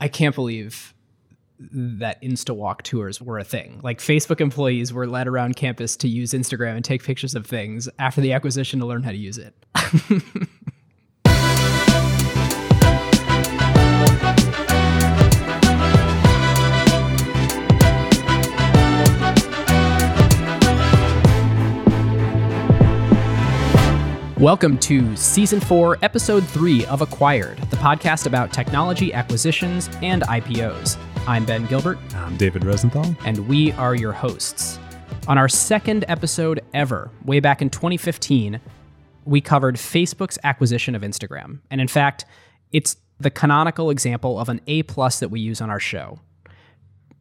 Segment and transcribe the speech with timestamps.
[0.00, 0.94] I can't believe
[1.60, 3.80] that InstaWalk tours were a thing.
[3.82, 7.88] Like Facebook employees were led around campus to use Instagram and take pictures of things
[7.98, 9.54] after the acquisition to learn how to use it.
[24.40, 30.96] Welcome to Season 4, Episode 3 of Acquired, the podcast about technology acquisitions and IPOs.
[31.26, 31.98] I'm Ben Gilbert.
[32.14, 33.14] I'm David Rosenthal.
[33.26, 34.78] And we are your hosts.
[35.28, 38.62] On our second episode ever, way back in 2015,
[39.26, 41.58] we covered Facebook's acquisition of Instagram.
[41.70, 42.24] And in fact,
[42.72, 46.18] it's the canonical example of an A plus that we use on our show.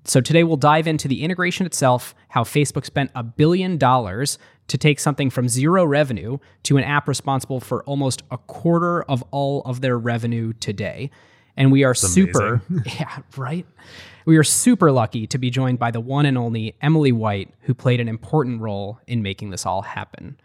[0.05, 4.77] So today we'll dive into the integration itself, how Facebook spent a billion dollars to
[4.77, 9.61] take something from zero revenue to an app responsible for almost a quarter of all
[9.65, 11.11] of their revenue today.
[11.57, 13.65] And we are That's super, yeah, right?
[14.25, 17.73] We are super lucky to be joined by the one and only Emily White, who
[17.73, 20.39] played an important role in making this all happen.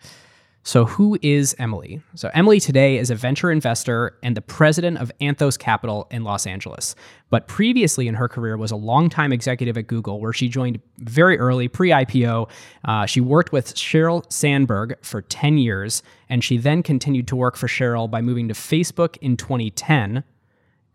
[0.66, 2.00] So, who is Emily?
[2.14, 6.46] So, Emily today is a venture investor and the president of Anthos Capital in Los
[6.46, 6.94] Angeles.
[7.28, 11.38] But previously in her career was a longtime executive at Google, where she joined very
[11.38, 12.48] early, pre IPO.
[12.82, 17.56] Uh, she worked with Sheryl Sandberg for 10 years, and she then continued to work
[17.56, 20.24] for Sheryl by moving to Facebook in 2010.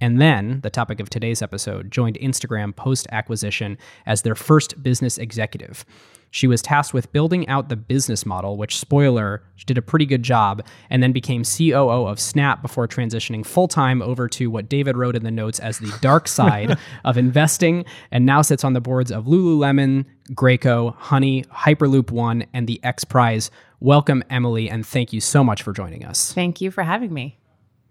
[0.02, 5.20] And then, the topic of today's episode, joined Instagram post acquisition as their first business
[5.20, 5.86] executive.
[6.32, 10.06] She was tasked with building out the business model, which, spoiler, she did a pretty
[10.06, 14.70] good job, and then became COO of Snap before transitioning full time over to what
[14.70, 18.74] David wrote in the notes as the dark side of investing, and now sits on
[18.74, 23.50] the boards of Lululemon, Graco, Honey, Hyperloop One, and the X Prize.
[23.80, 26.34] Welcome, Emily, and thank you so much for joining us.
[26.34, 27.38] Thank you for having me.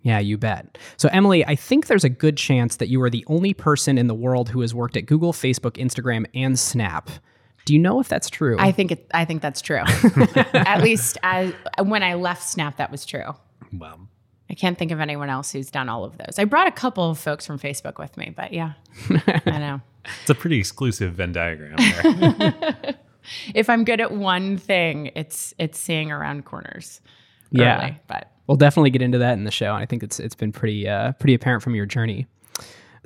[0.03, 0.79] Yeah, you bet.
[0.97, 4.07] So, Emily, I think there's a good chance that you are the only person in
[4.07, 7.11] the world who has worked at Google, Facebook, Instagram, and Snap.
[7.69, 8.57] Do you know if that's true?
[8.59, 9.07] I think it.
[9.13, 9.83] I think that's true.
[10.55, 11.53] At least as
[11.83, 13.35] when I left Snap, that was true.
[13.75, 14.09] Well,
[14.49, 16.39] I can't think of anyone else who's done all of those.
[16.39, 18.73] I brought a couple of folks from Facebook with me, but yeah,
[19.45, 19.83] I know.
[20.23, 22.95] it's a pretty exclusive Venn diagram there.
[23.55, 27.03] If I'm good at one thing, it's it's seeing around corners.
[27.51, 27.97] Yeah.
[28.07, 29.75] but We'll definitely get into that in the show.
[29.75, 32.27] And I think it's it's been pretty uh, pretty apparent from your journey.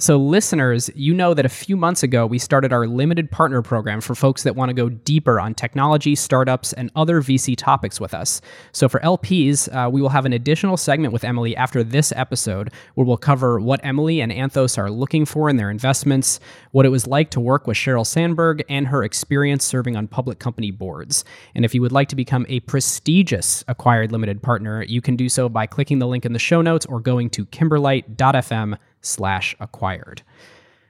[0.02, 4.00] So, listeners, you know that a few months ago we started our limited partner program
[4.00, 8.12] for folks that want to go deeper on technology, startups, and other VC topics with
[8.12, 8.40] us.
[8.72, 12.72] So, for LPs, uh, we will have an additional segment with Emily after this episode
[12.96, 16.40] where we'll cover what Emily and Anthos are looking for in their investments,
[16.72, 20.40] what it was like to work with Sheryl Sandberg, and her experience serving on public
[20.40, 21.24] company boards.
[21.54, 25.28] And if you would like to become a prestigious acquired limited partner, you can do
[25.28, 30.22] so by clicking the link in the show notes or going to kimberlite.fm slash acquired.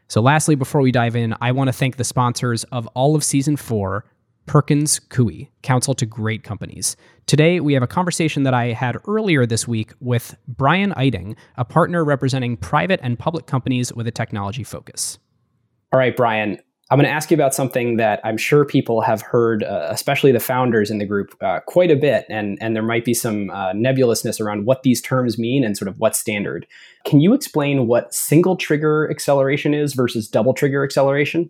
[0.08, 3.24] So, lastly, before we dive in, I want to thank the sponsors of all of
[3.24, 4.04] season four
[4.46, 6.96] Perkins Coie, Counsel to Great Companies.
[7.26, 11.64] Today, we have a conversation that I had earlier this week with Brian Eiting, a
[11.64, 15.18] partner representing private and public companies with a technology focus.
[15.92, 16.58] All right, Brian,
[16.92, 20.30] I'm going to ask you about something that I'm sure people have heard, uh, especially
[20.30, 23.48] the founders in the group, uh, quite a bit, and and there might be some
[23.48, 26.66] uh, nebulousness around what these terms mean and sort of what standard.
[27.06, 31.48] Can you explain what single trigger acceleration is versus double trigger acceleration?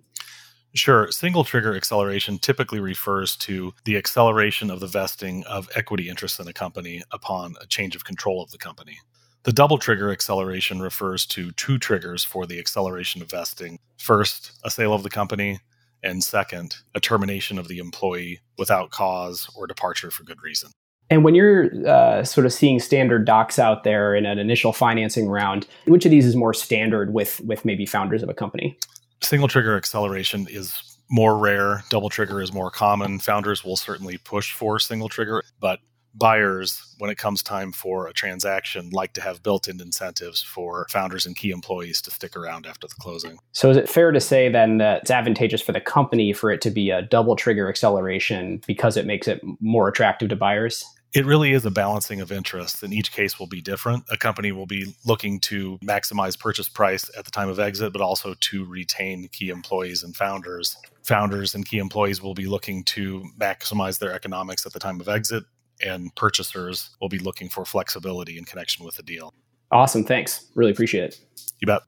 [0.75, 1.11] Sure.
[1.11, 6.47] Single trigger acceleration typically refers to the acceleration of the vesting of equity interests in
[6.47, 9.01] a company upon a change of control of the company.
[9.45, 13.79] The double trigger acceleration refers to two triggers for the acceleration of vesting.
[13.99, 15.59] First, a sale of the company,
[16.03, 20.71] and second, a termination of the employee without cause or departure for good reason.
[21.11, 25.29] And when you're uh, sort of seeing standard docs out there in an initial financing
[25.29, 28.79] round, which of these is more standard with with maybe founders of a company?
[29.21, 31.85] Single trigger acceleration is more rare.
[31.91, 33.19] Double trigger is more common.
[33.19, 35.81] Founders will certainly push for single trigger, but
[36.15, 40.87] buyers, when it comes time for a transaction, like to have built in incentives for
[40.91, 43.39] founders and key employees to stick around after the closing.
[43.53, 46.61] So, is it fair to say then that it's advantageous for the company for it
[46.63, 50.85] to be a double trigger acceleration because it makes it more attractive to buyers?
[51.15, 54.05] It really is a balancing of interests, and each case will be different.
[54.11, 58.01] A company will be looking to maximize purchase price at the time of exit, but
[58.01, 60.75] also to retain key employees and founders.
[61.03, 65.09] Founders and key employees will be looking to maximize their economics at the time of
[65.09, 65.45] exit,
[65.83, 69.33] and purchasers will be looking for flexibility in connection with the deal.
[69.71, 70.05] Awesome.
[70.05, 70.47] Thanks.
[70.55, 71.21] Really appreciate it.
[71.61, 71.83] You bet.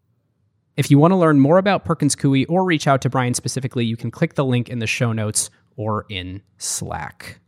[0.77, 3.85] If you want to learn more about Perkins Coie or reach out to Brian specifically,
[3.85, 7.39] you can click the link in the show notes or in Slack.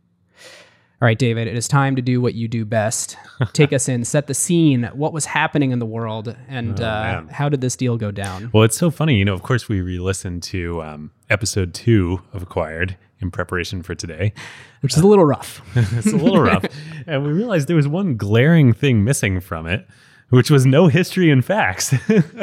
[0.99, 3.17] All right, David, it is time to do what you do best.
[3.53, 4.89] Take us in, set the scene.
[4.93, 8.49] What was happening in the world, and Oh, uh, how did this deal go down?
[8.51, 9.15] Well, it's so funny.
[9.15, 13.81] You know, of course, we re listened to um, episode two of Acquired in preparation
[13.83, 14.33] for today.
[14.81, 15.61] Which is a little rough.
[15.75, 16.65] it's a little rough.
[17.09, 19.87] And we realized there was one glaring thing missing from it,
[20.29, 21.95] which was no history and facts.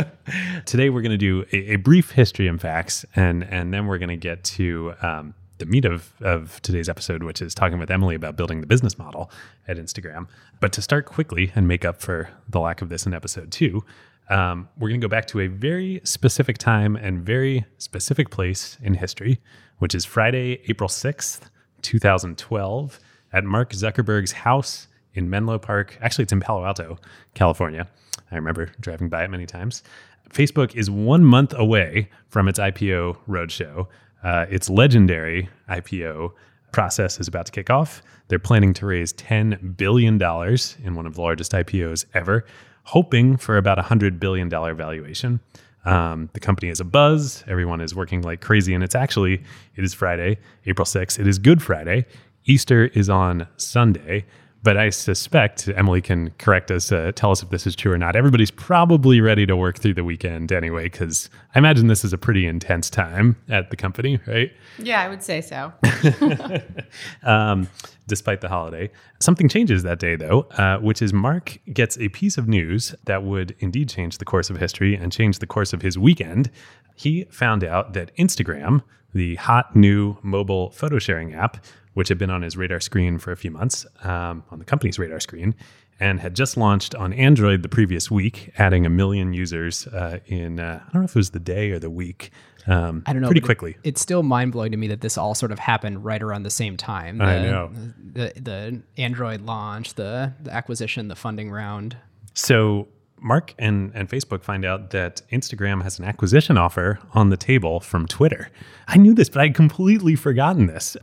[0.64, 3.98] Today, we're going to do a, a brief history and facts, and, and then we're
[3.98, 7.90] going to get to um, the meat of, of today's episode, which is talking with
[7.90, 9.30] Emily about building the business model
[9.68, 10.28] at Instagram.
[10.60, 13.84] But to start quickly and make up for the lack of this in episode two,
[14.30, 18.78] um, we're going to go back to a very specific time and very specific place
[18.82, 19.40] in history,
[19.78, 21.42] which is Friday, April 6th,
[21.82, 23.00] 2012,
[23.32, 25.98] at Mark Zuckerberg's house in Menlo Park.
[26.00, 26.98] Actually, it's in Palo Alto,
[27.34, 27.88] California.
[28.30, 29.82] I remember driving by it many times.
[30.30, 33.86] Facebook is one month away from its IPO roadshow.
[34.22, 36.32] Uh, its legendary IPO
[36.72, 38.02] process is about to kick off.
[38.28, 42.44] They're planning to raise $10 billion in one of the largest IPOs ever,
[42.84, 45.40] hoping for about a $100 billion valuation.
[45.84, 47.44] Um, the company is a buzz.
[47.46, 48.74] Everyone is working like crazy.
[48.74, 49.42] And it's actually,
[49.76, 51.18] it is Friday, April 6th.
[51.18, 52.06] It is Good Friday.
[52.46, 54.24] Easter is on Sunday.
[54.64, 57.98] But I suspect Emily can correct us, uh, tell us if this is true or
[57.98, 58.16] not.
[58.16, 62.18] Everybody's probably ready to work through the weekend anyway, because I imagine this is a
[62.18, 64.50] pretty intense time at the company, right?
[64.78, 65.70] Yeah, I would say so.
[67.24, 67.68] um,
[68.06, 68.90] despite the holiday.
[69.20, 73.22] Something changes that day, though, uh, which is Mark gets a piece of news that
[73.22, 76.50] would indeed change the course of history and change the course of his weekend.
[76.96, 78.82] He found out that Instagram,
[79.12, 81.62] the hot new mobile photo sharing app,
[81.94, 84.98] which had been on his radar screen for a few months, um, on the company's
[84.98, 85.54] radar screen,
[86.00, 90.58] and had just launched on Android the previous week, adding a million users uh, in,
[90.60, 92.30] uh, I don't know if it was the day or the week.
[92.66, 93.28] Um, I don't know.
[93.28, 93.76] Pretty but it- quickly.
[93.84, 96.50] it's still mind blowing to me that this all sort of happened right around the
[96.50, 97.20] same time.
[97.20, 97.70] I The- know.
[98.12, 101.96] The, the Android launch, the, the acquisition, the funding round.
[102.32, 102.88] So
[103.20, 107.80] Mark and, and Facebook find out that Instagram has an acquisition offer on the table
[107.80, 108.48] from Twitter.
[108.88, 110.96] I knew this, but I'd completely forgotten this.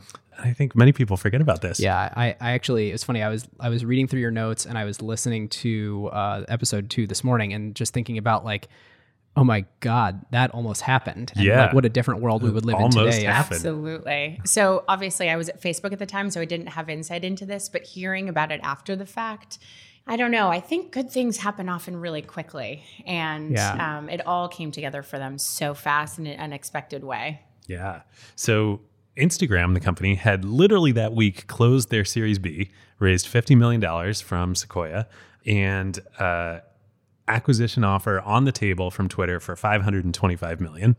[0.44, 1.80] I think many people forget about this.
[1.80, 3.22] Yeah, I, I actually it's funny.
[3.22, 6.90] I was I was reading through your notes and I was listening to uh, episode
[6.90, 8.68] two this morning and just thinking about like,
[9.38, 11.32] oh my god, that almost happened.
[11.36, 11.66] And Yeah.
[11.66, 13.24] like what a different world we would live Almost in today.
[13.26, 13.56] happened.
[13.58, 14.42] Absolutely.
[14.46, 17.46] So obviously, I was at Facebook at the time, so I didn't have insight into
[17.46, 17.70] this.
[17.70, 19.58] But hearing about it after the fact,
[20.08, 20.50] I don't know.
[20.50, 23.98] I think good things happen often really quickly, and Yeah.
[24.00, 27.42] um, it all came together for them so fast in an unexpected way.
[27.68, 28.02] Yeah.
[28.36, 28.82] So
[29.18, 32.70] Instagram, the company, had literally that week closed their Series B,
[33.00, 35.08] raised $50 million from Sequoia,
[35.46, 36.60] and uh,
[37.28, 40.96] acquisition offer on the table from Twitter for 525 million.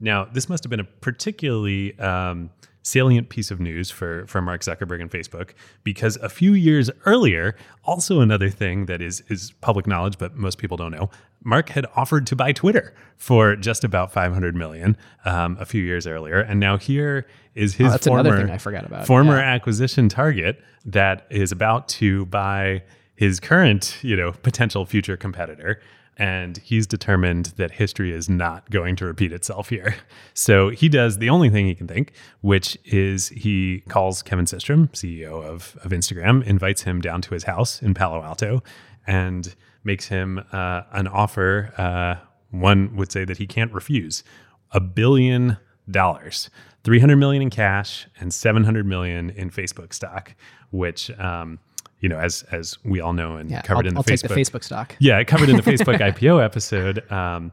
[0.00, 2.50] Now, this must have been a particularly um,
[2.82, 5.50] salient piece of news for, for Mark Zuckerberg and Facebook
[5.84, 7.54] because a few years earlier,
[7.84, 11.10] also another thing that is is public knowledge, but most people don't know,
[11.44, 16.06] Mark had offered to buy Twitter for just about 500 million um, a few years
[16.06, 19.06] earlier, and now here is his Oh, former I forgot about.
[19.06, 19.54] former Yeah.
[19.54, 22.82] acquisition target that is about to buy
[23.16, 25.80] his current, you know, potential future competitor.
[26.18, 29.96] And he's determined that history is not going to repeat itself here.
[30.34, 32.12] So he does the only thing he can think,
[32.42, 37.42] which is he calls Kevin Systrom, CEO of, of Instagram, invites him down to his
[37.44, 38.62] house in Palo Alto
[39.04, 41.72] and makes him uh, an offer.
[41.76, 44.22] Uh, one would say that he can't refuse
[44.70, 45.56] a billion
[45.90, 46.50] dollars,
[46.84, 50.34] 300 million in cash and 700 million in Facebook stock,
[50.70, 51.58] which, um,
[52.00, 54.28] you know, as, as we all know and Yeah, covered I'll, in the I'll Facebook,
[54.28, 54.94] the Facebook stock.
[54.98, 57.52] yeah, covered in the Facebook IPO episode, um,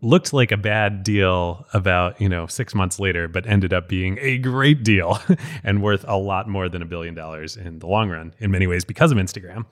[0.00, 4.18] looked like a bad deal about, you know, six months later, but ended up being
[4.20, 5.18] a great deal
[5.64, 8.66] and worth a lot more than a billion dollars in the long run in many
[8.66, 9.64] ways because of Instagram.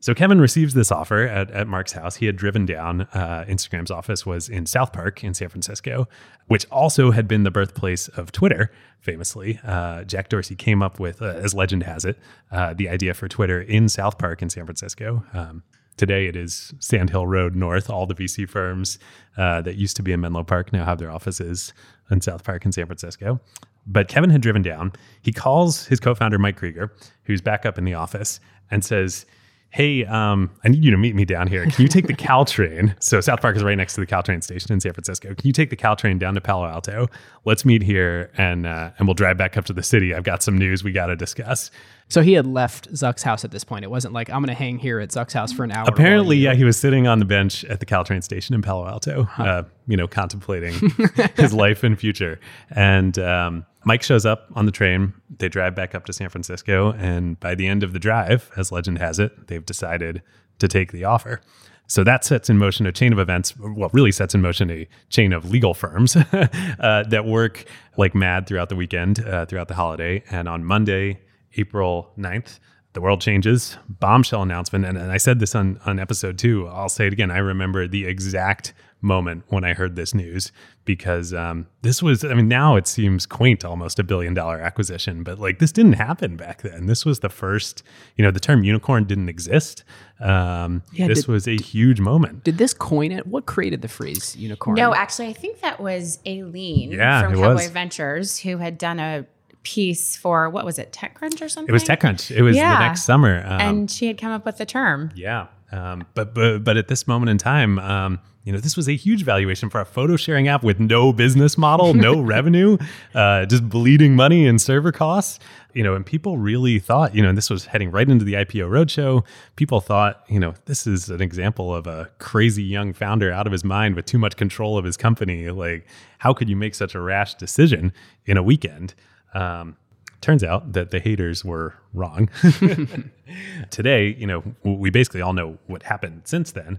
[0.00, 2.16] So Kevin receives this offer at, at Mark's house.
[2.16, 3.02] He had driven down.
[3.12, 6.08] Uh, Instagram's office was in South Park in San Francisco,
[6.46, 8.72] which also had been the birthplace of Twitter.
[9.00, 12.18] Famously, uh, Jack Dorsey came up with, uh, as legend has it,
[12.50, 15.24] uh, the idea for Twitter in South Park in San Francisco.
[15.32, 15.62] Um,
[16.00, 17.90] Today it is Sand Hill Road North.
[17.90, 18.98] All the VC firms
[19.36, 21.74] uh, that used to be in Menlo Park now have their offices
[22.10, 23.38] in South Park in San Francisco.
[23.86, 24.92] But Kevin had driven down.
[25.20, 26.90] He calls his co founder, Mike Krieger,
[27.24, 28.40] who's back up in the office,
[28.70, 29.26] and says,
[29.72, 31.64] Hey, um, I need you to meet me down here.
[31.64, 33.00] Can you take the Caltrain?
[33.00, 35.32] So South Park is right next to the Caltrain station in San Francisco.
[35.34, 37.08] Can you take the Caltrain down to Palo Alto?
[37.44, 40.12] Let's meet here, and uh, and we'll drive back up to the city.
[40.12, 41.70] I've got some news we got to discuss.
[42.10, 43.84] So he had left Zuck's house at this point.
[43.84, 45.86] It wasn't like I'm going to hang here at Zuck's house for an hour.
[45.86, 49.28] Apparently, yeah, he was sitting on the bench at the Caltrain station in Palo Alto,
[49.38, 50.74] uh, you know, contemplating
[51.36, 52.40] his life and future.
[52.70, 55.14] And um, Mike shows up on the train.
[55.38, 58.72] They drive back up to San Francisco, and by the end of the drive, as
[58.72, 60.20] legend has it, they've decided
[60.58, 61.40] to take the offer.
[61.86, 64.88] So that sets in motion a chain of events, well, really sets in motion a
[65.10, 67.64] chain of legal firms uh, that work
[67.96, 70.22] like mad throughout the weekend, uh, throughout the holiday.
[70.30, 71.20] And on Monday,
[71.56, 72.58] April 9th,
[72.92, 74.84] the world changes, bombshell announcement.
[74.84, 76.66] And, and I said this on, on episode two.
[76.68, 77.30] I'll say it again.
[77.30, 80.52] I remember the exact moment when I heard this news
[80.84, 85.22] because um, this was, I mean, now it seems quaint, almost a billion dollar acquisition,
[85.22, 86.86] but like this didn't happen back then.
[86.86, 87.82] This was the first,
[88.16, 89.84] you know, the term unicorn didn't exist.
[90.18, 92.44] Um, Yeah, this did- was a huge moment.
[92.44, 93.26] Did this coin it?
[93.26, 94.74] What created the phrase unicorn?
[94.76, 97.70] No, actually, I think that was Aileen Yeah, from Cowboy was.
[97.70, 99.24] Ventures who had done a
[99.62, 101.68] piece for what was it, TechCrunch or something?
[101.68, 102.30] It was TechCrunch.
[102.34, 102.74] It was Yeah.
[102.78, 103.42] the next summer.
[103.46, 105.10] Um, and she had come up with the term.
[105.14, 105.46] Yeah.
[105.72, 108.96] Um, but, but but at this moment in time, um, you know, this was a
[108.96, 112.76] huge valuation for a photo sharing app with no business model, no revenue,
[113.14, 115.38] uh, just bleeding money and server costs.
[115.72, 118.32] You know, and people really thought, you know, and this was heading right into the
[118.32, 119.24] IPO roadshow.
[119.54, 123.52] People thought, you know, this is an example of a crazy young founder out of
[123.52, 125.48] his mind with too much control of his company.
[125.50, 125.86] Like,
[126.18, 127.92] how could you make such a rash decision
[128.26, 128.94] in a weekend?
[129.34, 129.76] Um,
[130.20, 132.28] turns out that the haters were wrong.
[133.70, 136.78] Today, you know, we basically all know what happened since then.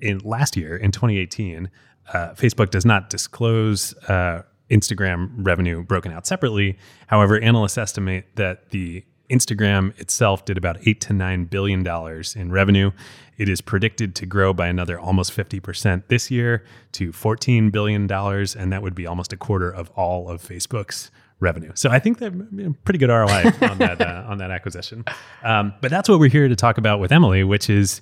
[0.00, 1.70] In last year, in 2018,
[2.12, 6.78] uh, Facebook does not disclose uh, Instagram revenue broken out separately.
[7.06, 12.52] However, analysts estimate that the Instagram itself did about eight to nine billion dollars in
[12.52, 12.92] revenue.
[13.36, 18.72] It is predicted to grow by another almost 50% this year to $14 billion, and
[18.72, 21.72] that would be almost a quarter of all of Facebook's revenue.
[21.74, 25.04] So I think that you know, pretty good ROI on that uh, on that acquisition.
[25.42, 28.00] Um, but that's what we're here to talk about with Emily, which is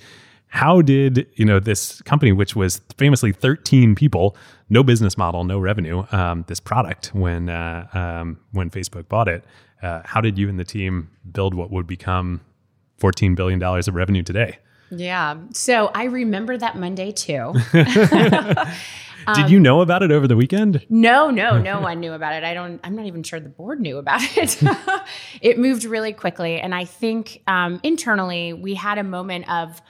[0.49, 4.37] how did you know this company, which was famously 13 people,
[4.69, 9.45] no business model, no revenue, um, this product when uh, um, when Facebook bought it.
[9.83, 12.41] Uh, how did you and the team build what would become
[12.99, 14.59] 14 billion dollars of revenue today?
[14.91, 15.37] Yeah.
[15.53, 17.55] So I remember that Monday too.
[19.33, 20.85] did you know about it over the weekend?
[20.89, 22.45] No, no, no one knew about it.
[22.45, 22.81] I don't.
[22.85, 24.61] I'm not even sure the board knew about it.
[25.41, 29.81] it moved really quickly, and I think um, internally we had a moment of,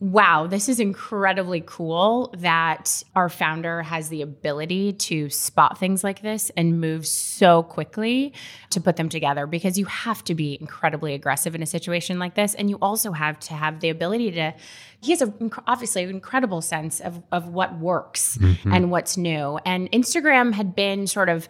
[0.00, 6.22] "Wow, this is incredibly cool that our founder has the ability to spot things like
[6.22, 8.32] this and move so quickly
[8.70, 12.34] to put them together." Because you have to be incredibly aggressive in a situation like
[12.34, 14.54] this, and you also have to have the ability to
[15.00, 15.32] he has a,
[15.66, 18.72] obviously an incredible sense of, of what works mm-hmm.
[18.72, 19.58] and what's new.
[19.64, 21.48] And Instagram had been sort of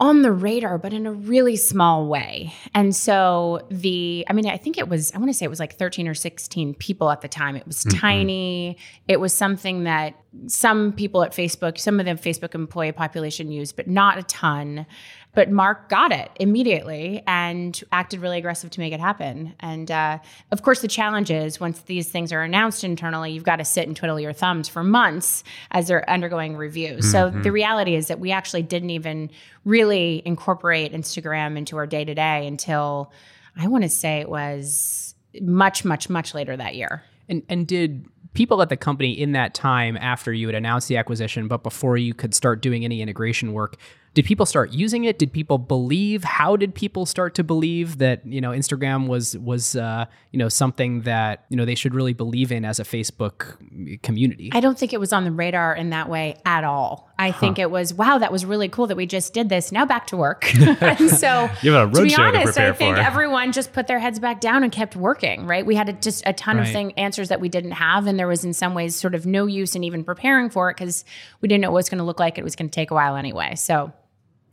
[0.00, 2.54] on the radar, but in a really small way.
[2.74, 5.60] And so the, I mean, I think it was, I want to say it was
[5.60, 7.54] like 13 or 16 people at the time.
[7.54, 7.98] It was mm-hmm.
[7.98, 8.78] tiny.
[9.08, 10.14] It was something that
[10.46, 14.86] some people at Facebook, some of the Facebook employee population used, but not a ton.
[15.32, 19.54] But Mark got it immediately and acted really aggressive to make it happen.
[19.60, 20.18] And uh,
[20.50, 23.86] of course, the challenge is once these things are announced internally, you've got to sit
[23.86, 27.10] and twiddle your thumbs for months as they're undergoing reviews.
[27.10, 29.30] So the reality is that we actually didn't even
[29.64, 33.12] really incorporate Instagram into our day to day until
[33.56, 37.02] I want to say it was much, much, much later that year.
[37.28, 40.96] And and did people at the company in that time after you had announced the
[40.96, 43.76] acquisition, but before you could start doing any integration work,
[44.14, 45.18] did people start using it?
[45.18, 46.24] Did people believe?
[46.24, 50.48] How did people start to believe that you know Instagram was was uh, you know
[50.48, 53.56] something that you know they should really believe in as a Facebook
[54.02, 54.50] community?
[54.52, 57.10] I don't think it was on the radar in that way at all.
[57.20, 59.70] I think it was, wow, that was really cool that we just did this.
[59.70, 60.50] Now back to work.
[60.80, 63.02] and so, You have a to be roadshow to honest, I think for.
[63.02, 65.66] everyone just put their heads back down and kept working, right?
[65.66, 68.06] We had a, just a ton of thing answers that we didn't have.
[68.06, 70.78] And there was, in some ways, sort of no use in even preparing for it
[70.78, 71.04] because
[71.42, 72.38] we didn't know what it was going to look like.
[72.38, 73.54] It was going to take a while anyway.
[73.54, 73.92] So,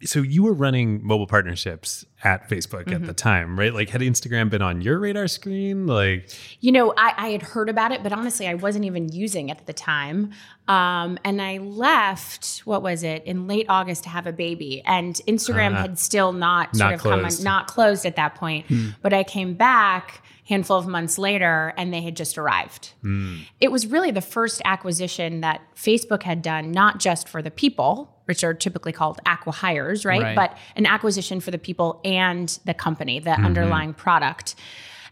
[0.04, 2.94] so you were running mobile partnerships at Facebook Mm-hmm.
[2.94, 3.74] at the time, right?
[3.74, 5.88] Like had Instagram been on your radar screen?
[5.88, 6.30] Like
[6.62, 9.58] You know, I, I had heard about it, but honestly, I wasn't even using it
[9.60, 10.32] at the time.
[10.68, 14.82] Um, and I left, what was it, in late August to have a baby.
[14.86, 17.40] And Instagram Uh, had still not sort not of come closed.
[17.40, 18.66] on, not closed at that point.
[19.02, 22.94] But I came back handful of months later and they had just arrived.
[23.02, 23.40] Hmm.
[23.60, 28.16] It was really the first acquisition that Facebook had done, not just for the people,
[28.26, 30.22] which are typically called acqui-hires, right?
[30.22, 30.36] Right.
[30.36, 33.46] But an acquisition for the people and the company, the mm-hmm.
[33.46, 34.56] underlying product.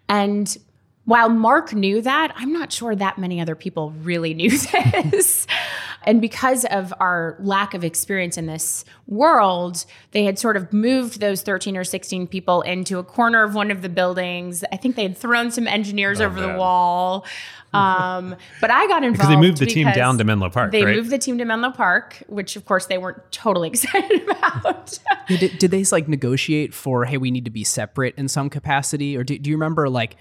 [0.08, 0.58] And
[1.04, 4.50] while Mark knew that, I'm not sure that many other people really knew
[5.12, 5.48] this.
[6.06, 11.20] And because of our lack of experience in this world, they had sort of moved
[11.20, 14.64] those 13 or 16 people into a corner of one of the buildings.
[14.72, 17.26] I think they had thrown some engineers Oh, over the wall.
[17.74, 20.86] Um, but I got involved Because they moved the team down to Menlo Park, They
[20.86, 20.96] right?
[20.96, 24.98] moved the team to Menlo Park, which of course they weren't totally excited about.
[25.30, 28.50] Yeah, Did, did they like negotiate for hey we need to be separate in some
[28.50, 30.16] capacity or do, do you remember like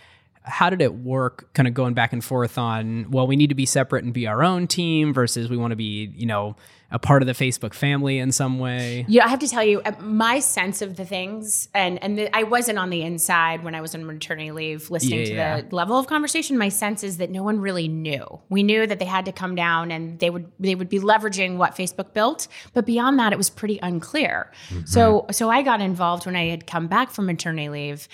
[0.47, 3.55] how did it work kind of going back and forth on well we need to
[3.55, 6.55] be separate and be our own team versus we want to be you know
[6.91, 9.81] a part of the facebook family in some way Yeah, I have to tell you,
[9.81, 13.75] uh, my sense of the things, and and the, I wasn't on the inside when
[13.75, 15.61] I was on maternity leave, listening Yeah, to yeah.
[15.63, 16.57] the level of conversation.
[16.57, 18.25] My sense is that no one really knew.
[18.49, 21.57] We knew that they had to come down, and they would they would be leveraging
[21.57, 24.53] what Facebook built, but beyond that, it was pretty unclear.
[24.85, 28.07] So so I got involved when I had come back from maternity leave.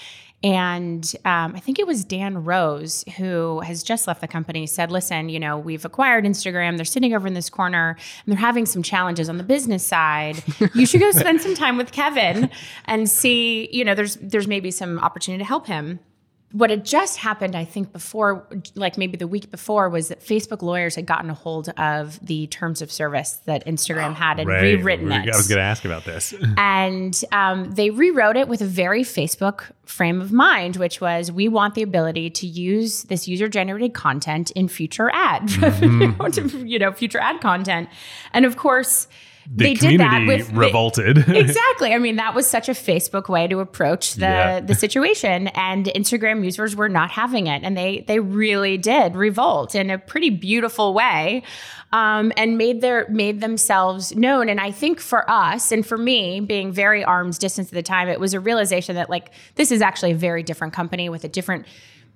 [0.43, 4.91] And um, I think it was Dan Rose who has just left the company said,
[4.91, 6.77] listen, you know, we've acquired Instagram.
[6.77, 10.43] They're sitting over in this corner and they're having some challenges on the business side.
[10.75, 12.51] You should go spend some time with Kevin
[12.87, 16.01] and see, you know, there's there's maybe some opportunity to help him
[16.53, 20.63] what had just happened, I think, before, like maybe the week before, was that Facebook
[20.63, 24.63] lawyers had gotten a hold of the terms of service that Instagram had and Right.
[24.63, 25.33] rewritten We- it.
[25.33, 26.35] I was going to ask about this.
[26.57, 31.49] And um, they rewrote it with a very Facebook frame of mind, which was we
[31.49, 35.61] want the ability to use this user generated content in future ad, you,
[36.19, 37.89] know, to, you know, future ad content.
[38.33, 39.07] And of course,
[39.53, 41.19] The they did that with revolted.
[41.29, 41.93] exactly.
[41.93, 44.61] I mean, that was such a Facebook way to approach the Yeah.
[44.61, 49.75] the situation, and Instagram users were not having it, and they they really did revolt
[49.75, 51.43] in a pretty beautiful way,
[51.93, 54.49] um, and made their made themselves known.
[54.49, 58.09] And I think for us and for me, being very arm's distance at the time,
[58.09, 61.29] it was a realization that like this is actually a very different company with a
[61.29, 61.67] different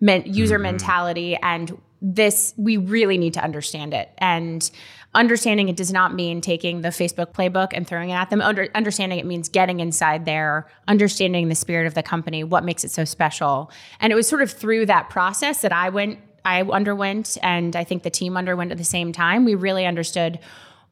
[0.01, 4.71] men- user mentality and this we really need to understand it and
[5.15, 8.41] understanding it does not mean taking the facebook playbook and throwing it at them.
[8.41, 12.85] Under- understanding it means getting inside there understanding the spirit of the company what makes
[12.85, 13.71] it so special.
[14.01, 17.85] And it was sort of through that process that i went i underwent and i
[17.85, 19.45] think the team underwent at the same time.
[19.45, 20.39] We really understood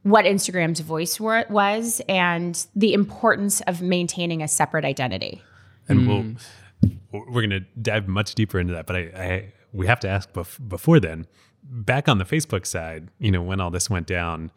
[0.02, 5.42] what instagram's voice were, was and the importance of maintaining a separate identity.
[5.88, 6.40] And we'll mm.
[7.12, 10.32] we're going to dive much deeper into that but I, I we have to ask
[10.32, 11.26] bef- before then
[11.62, 14.50] back on the facebook side you know when all this went down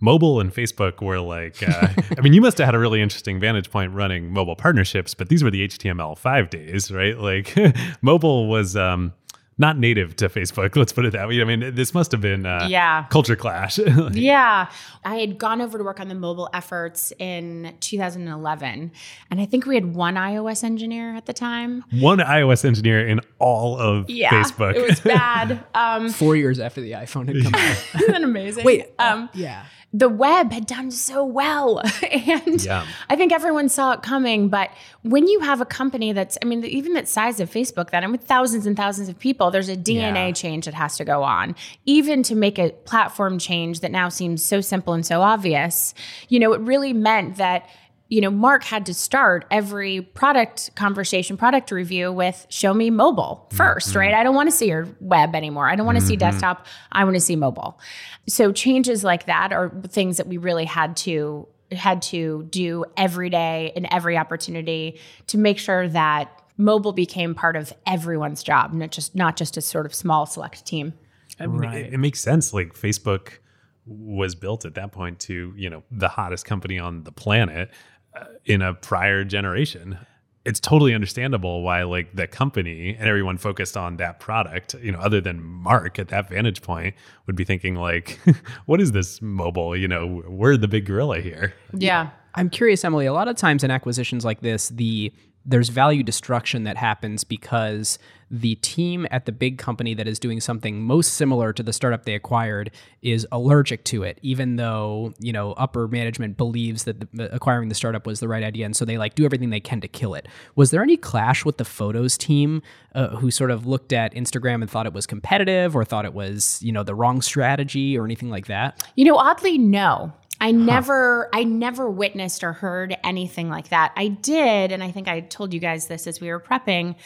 [0.00, 1.88] mobile and facebook were like uh,
[2.18, 5.28] i mean you must have had a really interesting vantage point running mobile partnerships but
[5.28, 7.18] these were the html5 days right?
[7.18, 7.56] Like
[8.02, 9.12] mobile was um
[9.60, 12.44] not native to facebook let's put it that way i mean this must have been
[12.46, 13.04] uh, Yeah.
[13.10, 13.78] culture clash
[14.12, 14.68] Yeah.
[15.04, 18.92] I had gone over to work on the mobile efforts in 2011.
[19.30, 21.84] And I think we had one iOS engineer at the time.
[21.92, 24.30] one ios engineer in all of Yeah.
[24.30, 25.64] facebook It was bad.
[25.74, 28.64] Um, four years after the iphone had come out isn't that amazing?
[28.64, 31.80] wait Um, yeah the web had done so well.
[32.12, 32.86] and Yeah.
[33.08, 34.48] I think everyone saw it coming.
[34.48, 34.70] But
[35.02, 38.12] when you have a company that's, I mean, even that size of Facebook, that and
[38.12, 40.32] with thousands and thousands of people, there's a DNA Yeah.
[40.32, 41.56] change that has to go on.
[41.86, 45.92] Even to make a platform change that now seems so simple and so obvious,
[46.28, 47.68] you know, it really meant that.
[48.10, 53.46] You know, Mark had to start every product conversation, product review with show me mobile
[53.50, 53.62] mm-hmm.
[53.62, 54.12] 1st right?
[54.12, 55.70] I don't want to see your web anymore.
[55.70, 56.30] I don't want to see mm-hmm.
[56.30, 56.66] desktop.
[56.92, 57.80] I want to see mobile.
[58.28, 63.30] So changes like that are things that we really had to had to do every
[63.30, 68.90] day in every opportunity to make sure that mobile became part of everyone's job, not
[68.90, 70.92] just not just a sort of small select team.
[71.38, 71.86] I mean, Right.
[71.86, 72.52] it, it makes sense.
[72.52, 73.38] Like Facebook
[73.86, 77.70] was built at that point to, you know, the hottest company on the planet
[78.12, 79.96] Uh, in a prior generation.
[80.44, 84.98] It's totally understandable why, like, the company and everyone focused on that product, you know,
[84.98, 86.96] other than Mark at that vantage point,
[87.26, 88.18] would be thinking, like,
[88.66, 89.76] what is this mobile?
[89.76, 91.54] You know, we're the big gorilla here.
[91.72, 92.10] Yeah.
[92.34, 93.06] I'm curious, Emily.
[93.06, 95.12] A lot of times in acquisitions like this, the
[95.44, 97.98] there's value destruction that happens because
[98.30, 102.04] the team at the big company that is doing something most similar to the startup
[102.04, 102.70] they acquired
[103.02, 107.74] is allergic to it, even though you know upper management believes that the, acquiring the
[107.74, 110.14] startup was the right idea, and so they like do everything they can to kill
[110.14, 110.28] it.
[110.54, 112.62] Was there any clash with the photos team
[112.94, 116.14] uh, who sort of looked at Instagram and thought it was competitive, or thought it
[116.14, 118.88] was you know the wrong strategy, or anything like that?
[118.94, 120.12] You know, oddly, no.
[120.40, 123.92] I never I never witnessed or heard anything like that.
[123.96, 126.96] I did, and I think I told you guys this as we were prepping,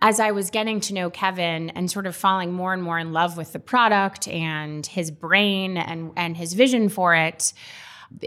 [0.00, 3.12] as I was getting to know Kevin and sort of falling more and more in
[3.12, 7.52] love with the product and his brain and and his vision for it.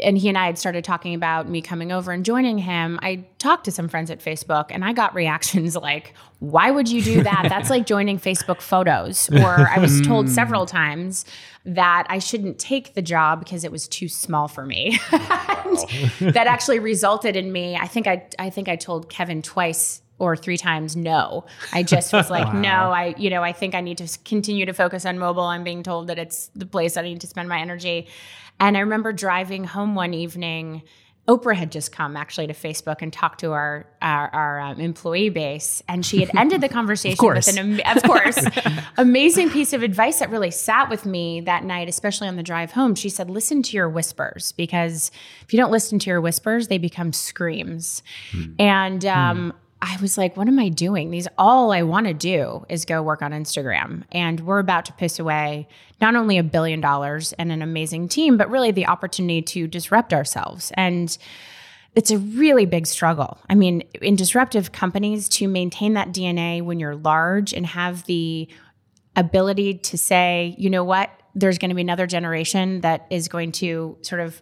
[0.03, 3.25] And he and I had started talking about me coming over and joining him, I
[3.37, 7.23] talked to some friends at Facebook and I got reactions like, why would you do
[7.23, 7.47] that?
[7.49, 9.29] That's like joining Facebook photos.
[9.39, 10.33] Or I was told hmm.
[10.33, 11.23] several times
[11.63, 14.99] that I shouldn't take the job because it was too small for me.
[15.11, 17.77] that actually resulted in me.
[17.77, 21.45] I think I I think I told Kevin twice or three times no.
[21.73, 22.59] I just was like, wow.
[22.59, 25.43] no, I, you know, I think I need to continue to focus on mobile.
[25.43, 28.07] I'm being told that it's the place I need to spend my energy.
[28.59, 30.83] And I remember driving home one evening.
[31.27, 35.29] Oprah had just come actually to Facebook and talked to our our, our um, employee
[35.29, 38.43] base, and she had ended the conversation with an of course
[38.97, 42.71] amazing piece of advice that really sat with me that night, especially on the drive
[42.71, 42.95] home.
[42.95, 45.11] She said, "Listen to your whispers because
[45.43, 48.43] if you don't listen to your whispers, they become screams." Hmm.
[48.57, 49.57] And um, hmm.
[49.81, 51.09] I was like, what am I doing?
[51.09, 54.03] These all I want to do is go work on Instagram.
[54.11, 55.67] And we're about to piss away
[56.01, 60.13] not only a billion dollars and an amazing team, but really the opportunity to disrupt
[60.13, 60.71] ourselves.
[60.75, 61.17] And
[61.95, 63.37] it's a really big struggle.
[63.49, 68.47] I mean, in disruptive companies, to maintain that DNA when you're large and have the
[69.15, 73.51] ability to say, you know what, there's going to be another generation that is going
[73.53, 74.41] to sort of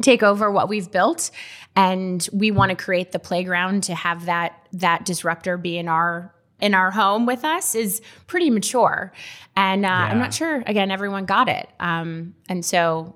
[0.00, 1.30] take over what we've built
[1.76, 6.34] and we want to create the playground to have that that disruptor be in our
[6.60, 9.12] in our home with us is pretty mature
[9.56, 10.04] and uh, yeah.
[10.06, 13.14] i'm not sure again everyone got it um, and so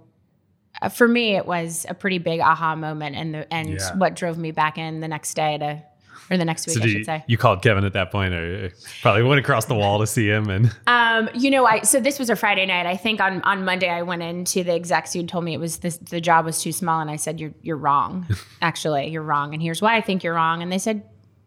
[0.82, 3.96] uh, for me it was a pretty big aha moment and the and yeah.
[3.96, 5.82] what drove me back in the next day to
[6.30, 7.24] or the next week, so I should you, say.
[7.26, 10.48] You called Kevin at that point, or probably went across the wall to see him.
[10.48, 12.86] And um, you know, I so this was a Friday night.
[12.86, 15.78] I think on on Monday I went into the execs who told me it was
[15.78, 18.26] this the job was too small, and I said, "You're you're wrong.
[18.62, 21.02] Actually, you're wrong, and here's why I think you're wrong." And they said,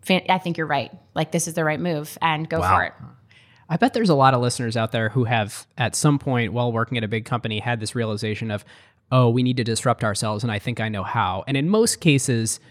[0.10, 0.92] "I think you're right.
[1.16, 2.76] Like this is the right move, and go wow.
[2.76, 2.94] for it."
[3.70, 6.72] I bet there's a lot of listeners out there who have, at some point while
[6.72, 8.64] working at a big company, had this realization of,
[9.12, 11.44] oh, we need to disrupt ourselves, and I think I know how.
[11.48, 12.62] And in most cases,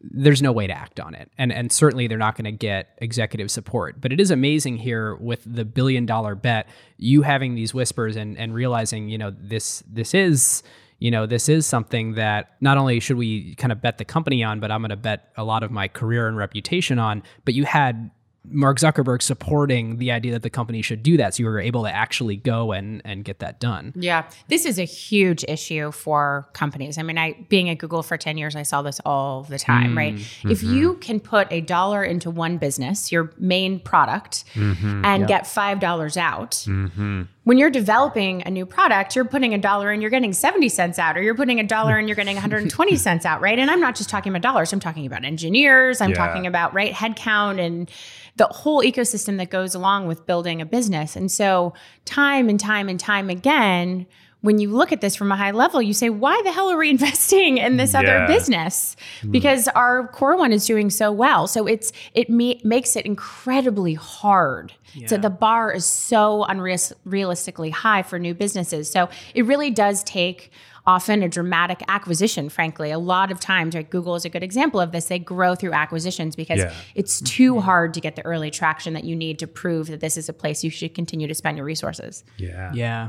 [0.00, 1.30] there's no way to act on it.
[1.36, 4.00] And and certainly they're not going to get executive support.
[4.00, 8.38] But it is amazing here with the billion dollar bet, you having these whispers and
[8.38, 10.62] and realizing, you know, this this is
[11.00, 14.44] you know, this is something that not only should we kind of bet the company
[14.44, 17.22] on, but I'm going to bet a lot of my career and reputation on.
[17.46, 18.10] But you had
[18.44, 21.34] Mark Zuckerberg supporting the idea that the company should do that.
[21.34, 23.92] So you were able to actually go and, and get that done.
[23.94, 24.28] Yeah.
[24.48, 26.96] This is a huge issue for companies.
[26.96, 29.92] I mean, I being at Google for 10 years, I saw this all the time,
[29.92, 30.14] mm, right?
[30.14, 30.50] Mm-hmm.
[30.50, 35.28] If you can put a dollar into one business, your main product, mm-hmm, and yep.
[35.28, 37.22] get $5 out, mm-hmm.
[37.44, 40.98] When you're developing a new product, you're putting a dollar and you're getting 70 cents
[40.98, 43.58] out, or you're putting a dollar and you're getting 120 cents out, right?
[43.58, 46.16] And I'm not just talking about dollars, I'm talking about engineers, I'm yeah.
[46.16, 47.90] talking about, right, headcount and
[48.36, 51.16] the whole ecosystem that goes along with building a business.
[51.16, 51.74] And so,
[52.04, 54.06] time and time and time again,
[54.42, 56.76] when you look at this from a high level, you say, why the hell are
[56.76, 58.00] we investing in this yeah.
[58.00, 58.96] other business?
[59.20, 59.30] Hmm.
[59.30, 59.72] Because mm.
[59.74, 61.46] our core one is doing so well.
[61.46, 64.72] So it's it me- makes it incredibly hard.
[64.94, 65.06] Yeah.
[65.08, 68.90] So the bar is so unrealistically high for new businesses.
[68.90, 70.50] So it really does take
[70.86, 72.90] often a dramatic acquisition, frankly.
[72.90, 75.06] A lot of times, right, Google is a good example of this.
[75.06, 76.72] They grow through acquisitions because yeah.
[76.94, 80.16] it's too hard to get the early traction that you need to prove that this
[80.16, 82.24] is a place you should continue to spend your resources.
[82.38, 82.72] Yeah.
[82.74, 83.08] Yeah.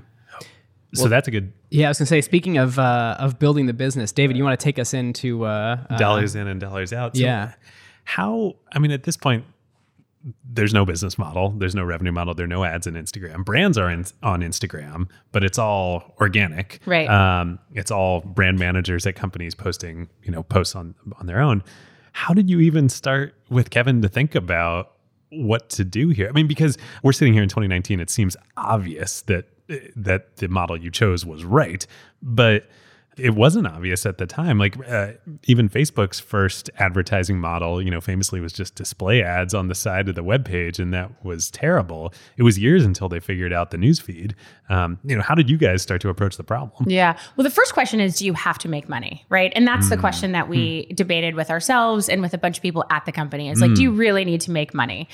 [0.94, 1.54] So well, that's a good.
[1.70, 2.22] Yeah, I was gonna say.
[2.22, 5.78] Speaking of uh, of building the business, David, you want to take us into uh,
[5.90, 7.16] uh, dollars in and dollars out?
[7.16, 7.54] So yeah.
[8.04, 8.56] How?
[8.74, 9.46] I mean, at this point,
[10.44, 13.44] there's no business model, there's no revenue model, there are no ads in Instagram.
[13.44, 16.80] Brands are in, on Instagram, but it's all organic.
[16.86, 17.10] Right.
[17.10, 21.64] Um, it's all brand managers at companies posting, you know, posts on on their own.
[22.14, 24.94] How did you even start with Kevin to think about
[25.30, 26.28] what to do here?
[26.28, 29.46] I mean, because we're sitting here in 2019, it seems obvious that
[29.96, 31.86] that the model you chose was right,
[32.22, 32.70] but
[33.18, 34.58] it wasn't obvious at the time.
[34.58, 35.12] Like uh,
[35.44, 40.08] even Facebook's first advertising model, you know, famously was just display ads on the side
[40.08, 42.14] of the web page, and that was terrible.
[42.38, 44.34] It was years until they figured out the newsfeed.
[44.70, 46.90] Um, you know, how did you guys start to approach the problem?
[46.90, 47.18] Yeah.
[47.36, 49.52] Well, the first question is, do you have to make money, right?
[49.56, 49.92] And that's mm.
[49.92, 50.96] the question that we mm.
[50.96, 53.50] debated with ourselves and with a bunch of people at the company.
[53.50, 53.76] Is like, mm.
[53.76, 55.10] do you really need to make money?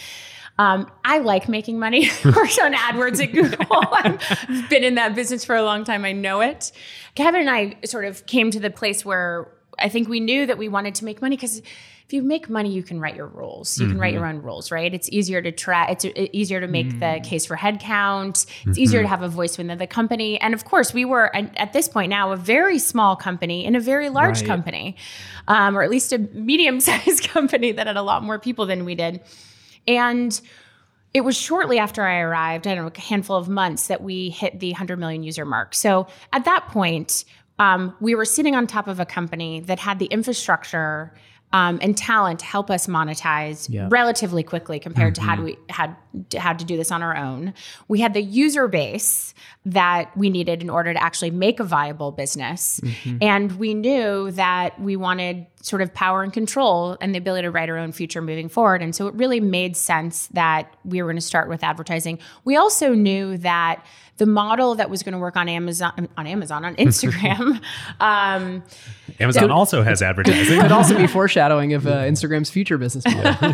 [0.59, 2.09] Um, I like making money.
[2.25, 3.65] Worked on AdWords at Google.
[3.69, 6.05] I've been in that business for a long time.
[6.05, 6.71] I know it.
[7.15, 10.57] Kevin and I sort of came to the place where I think we knew that
[10.57, 11.61] we wanted to make money because
[12.07, 13.77] if you make money, you can write your rules.
[13.77, 13.91] You mm-hmm.
[13.91, 14.37] can write your mm-hmm.
[14.37, 14.93] own rules, right?
[14.93, 15.91] It's easier to track.
[15.91, 16.99] It's easier to make mm-hmm.
[16.99, 18.29] the case for headcount.
[18.29, 18.71] It's mm-hmm.
[18.77, 20.39] easier to have a voice within the company.
[20.39, 23.81] And of course, we were at this point now a very small company in a
[23.81, 24.47] very large right.
[24.47, 24.95] company,
[25.49, 28.95] um, or at least a medium-sized company that had a lot more people than we
[28.95, 29.21] did.
[29.87, 30.39] And
[31.13, 34.29] it was shortly after I arrived, I don't know, a handful of months that we
[34.29, 35.73] hit the 100 million user mark.
[35.73, 37.25] So at that point,
[37.59, 41.13] um, we were sitting on top of a company that had the infrastructure
[41.53, 43.87] um, and talent to help us monetize Yeah.
[43.89, 45.95] relatively quickly compared to had we had
[46.35, 47.53] had to do this on our own.
[47.87, 49.33] We had the user base
[49.65, 52.81] that we needed in order to actually make a viable business,
[53.21, 57.51] and we knew that we wanted sort of power and control and the ability to
[57.51, 58.81] write our own future moving forward.
[58.81, 62.19] And so it really made sense that we were going to start with advertising.
[62.45, 63.85] We also knew that
[64.17, 67.61] the model that was going to work on Amazon, on Amazon, on Instagram,
[67.99, 68.63] um,
[69.19, 70.59] Amazon also has advertising.
[70.59, 73.53] It could also be foreshadowing of uh, Instagram's future business model.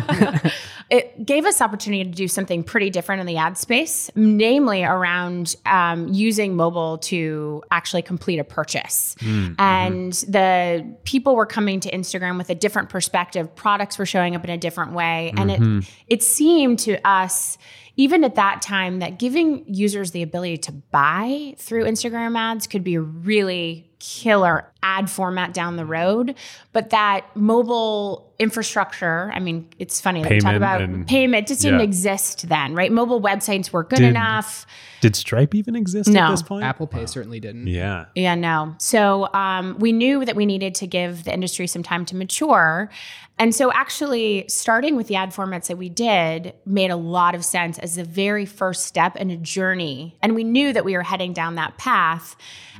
[0.90, 5.56] it gave us opportunity to do something pretty different in the ad space, namely around
[5.64, 9.16] um, using mobile to actually complete a purchase.
[9.58, 13.54] And the people were coming to Instagram with a different perspective.
[13.54, 17.58] Products were showing up in a different way, and it it seemed to us.
[17.96, 22.82] Even at that time, that giving users the ability to buy through Instagram ads could
[22.82, 26.34] be really killer ad format down the road,
[26.74, 31.62] but that mobile infrastructure, I mean, it's funny that we talk about and- payment just
[31.62, 31.84] didn't yeah.
[31.84, 32.92] exist then, right?
[32.92, 34.66] Mobile websites were good Did- enough.
[35.00, 36.20] Did Stripe even exist No.
[36.20, 36.64] at this point?
[36.64, 37.66] Apple Pay certainly didn't.
[37.66, 38.06] Yeah.
[38.14, 38.74] Yeah, no.
[38.78, 42.90] So um, we knew that we needed to give the industry some time to mature.
[43.38, 47.44] And so actually starting with the ad formats that we did made a lot of
[47.44, 50.16] sense as the very first step in a journey.
[50.22, 52.36] And we knew that we were heading down that path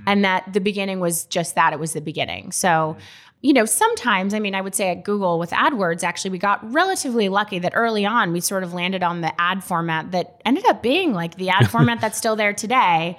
[0.06, 2.50] and that the beginning was just that it was the beginning.
[2.50, 2.96] So
[3.44, 6.72] you know, sometimes, I mean, I would say at Google with AdWords, actually, we got
[6.72, 10.64] relatively lucky that early on we sort of landed on the ad format that ended
[10.64, 13.18] up being like the ad format that's still there today.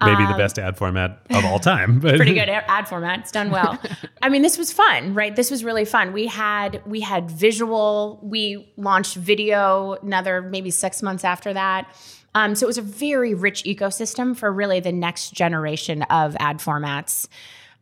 [0.00, 1.98] Maybe the best ad format of all time.
[2.00, 3.20] But Um, pretty good ad format.
[3.20, 3.76] It's done well.
[4.22, 5.34] I mean, this was fun, right?
[5.34, 6.12] This was really fun.
[6.12, 8.20] We had we had visual.
[8.22, 11.88] We launched video another maybe six months after that.
[12.36, 16.58] Um, so it was a very rich ecosystem for really the next generation of ad
[16.58, 17.26] formats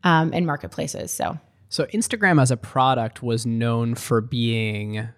[0.04, 1.10] um, and marketplaces.
[1.10, 1.38] So
[1.68, 5.08] So Instagram as a product was known for being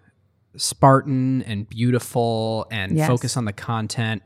[0.56, 3.06] Spartan and beautiful and Yes.
[3.06, 4.22] focus on the content.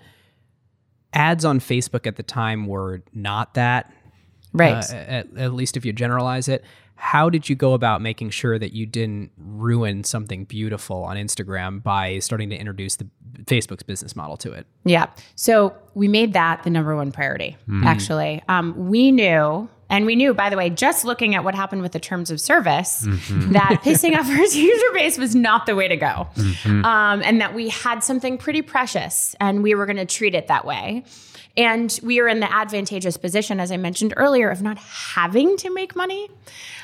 [1.13, 3.93] Ads on Facebook at the time were not that.
[4.53, 4.89] right.
[4.91, 6.65] uh, at, at least if you generalize it.
[6.95, 11.83] How did you go about making sure that you didn't ruin something beautiful on Instagram
[11.83, 13.09] by starting to introduce the
[13.47, 14.67] Facebook's business model to it?
[14.85, 15.07] Yeah.
[15.35, 18.43] So we made that the number one priority, actually.
[18.49, 21.93] Um, we knew, and we knew, by the way, just looking at what happened with
[21.93, 25.97] the terms of service, that pissing off our user base was not the way to
[25.97, 26.29] go.
[26.65, 30.47] Um, and that we had something pretty precious and we were going to treat it
[30.47, 31.05] that way.
[31.57, 35.71] And we are in the advantageous position, as I mentioned earlier, of not having to
[35.75, 36.31] make money,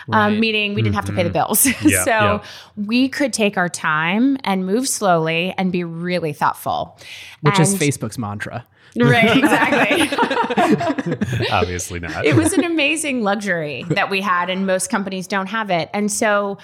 [0.09, 0.27] Right.
[0.27, 1.67] um, meaning we didn't have to pay the bills.
[1.83, 2.45] Yeah, so yeah.
[2.77, 6.99] we could take our time and move slowly and be really thoughtful.
[7.43, 8.67] Which is Facebook's mantra.
[8.97, 11.47] Right, exactly.
[11.51, 12.25] obviously not.
[12.25, 15.91] it was an amazing luxury that we had, and most companies don't have it.
[15.93, 16.59] And so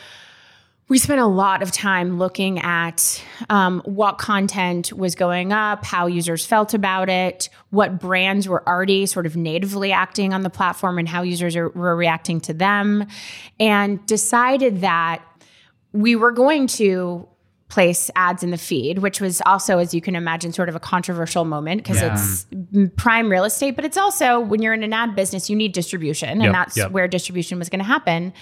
[0.89, 6.07] we spent a lot of time looking at um, what content was going up, how
[6.07, 10.99] users felt about it, what brands were already sort of natively acting on the platform,
[10.99, 13.07] and how users are, were reacting to them,
[13.59, 15.23] and decided that
[15.93, 17.27] we were going to
[17.73, 20.79] place ads in the feed, which was also, as you can imagine, sort of a
[20.81, 22.13] controversial moment because Yeah.
[22.13, 22.47] it's
[22.97, 26.29] prime real estate, but it's also when you're in an ad business, you need distribution,
[26.29, 26.91] and Yep, that's yep.
[26.91, 28.35] where distribution was going to happen.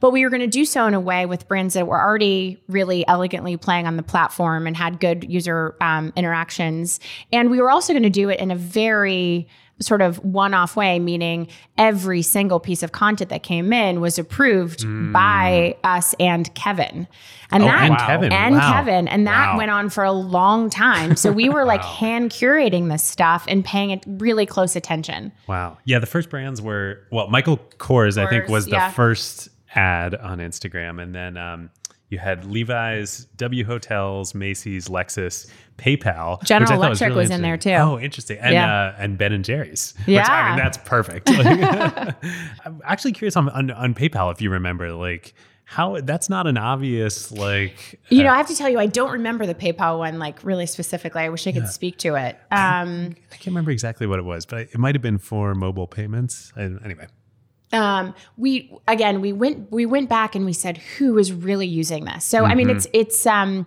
[0.00, 2.62] But we were going to do so in a way with brands that were already
[2.66, 6.98] really elegantly playing on the platform and had good user um, interactions.
[7.30, 9.48] And we were also going to do it in a very
[9.80, 14.84] sort of one-off way meaning every single piece of content that came in was approved
[15.12, 17.06] by us and Kevin
[17.50, 18.32] and Oh, that and Kevin.
[18.32, 18.72] and Wow.
[18.72, 19.58] Kevin and that Wow.
[19.58, 23.64] went on for a long time so we were like hand curating this stuff and
[23.64, 25.78] paying it really close attention Wow.
[25.84, 28.90] Yeah, the first brands were well, Michael Kors, I think, was the yeah.
[28.90, 31.70] first ad on Instagram, and then um,
[32.10, 36.42] you had Levi's, W Hotels, Macy's, Lexus, PayPal.
[36.42, 37.70] General which I thought Electric was in there, too.
[37.72, 38.38] Oh, interesting.
[38.38, 38.72] And Yeah.
[38.72, 39.94] uh, and Ben and Jerry's.
[40.06, 41.28] Which, I mean, that's perfect.
[41.30, 41.46] Like,
[42.64, 45.34] I'm actually curious on, on on PayPal if you remember, like
[45.70, 48.00] how that's not an obvious like.
[48.08, 50.64] you know i have to tell you i don't remember the paypal one like really
[50.64, 54.24] specifically i wish i could speak to it um, I can't remember exactly what it
[54.24, 56.54] was, but it might have been for mobile payments.
[56.56, 57.06] And anyway,
[57.72, 62.04] um, we again we went we went back and we said who is really using
[62.04, 62.24] this?
[62.24, 63.66] So i mean it's it's um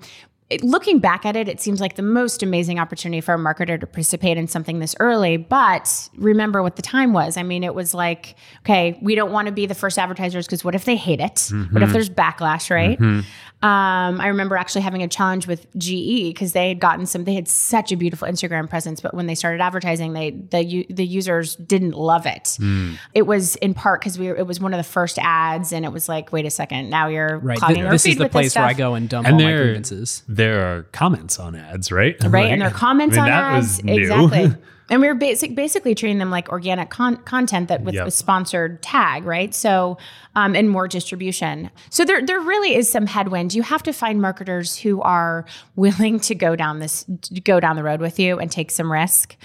[0.51, 3.79] it, looking back at it, it seems like the most amazing opportunity for a marketer
[3.79, 5.37] to participate in something this early.
[5.37, 7.37] But remember what the time was.
[7.37, 10.63] I mean, it was like, okay, we don't want to be the first advertisers because
[10.63, 11.35] what if they hate it?
[11.35, 11.73] Mm-hmm.
[11.73, 12.99] What if there's backlash, right?
[12.99, 13.21] Mm-hmm.
[13.63, 17.25] Um, I remember actually having a challenge with GE because they had gotten some.
[17.25, 21.05] They had such a beautiful Instagram presence, but when they started advertising, they the the
[21.05, 22.57] users didn't love it.
[22.59, 22.97] Mm.
[23.13, 25.85] It was in part because we were, it was one of the first ads, and
[25.85, 27.59] it was like, wait a second, now you're right.
[27.59, 30.23] Th- this is the place where I go and dump and all my grievances.
[30.41, 32.15] There are comments on ads, right?
[32.23, 33.79] Right, like, and there are comments I mean, on ads.
[33.79, 34.55] Exactly.
[34.89, 38.07] and we were basic, basically treating them like organic con- content that with yep.
[38.07, 39.53] a sponsored tag, right?
[39.53, 39.97] So,
[40.35, 41.69] um, and more distribution.
[41.91, 43.53] So there, there really is some headwind.
[43.53, 47.05] You have to find marketers who are willing to go down this,
[47.43, 49.37] go down the road with you and take some risk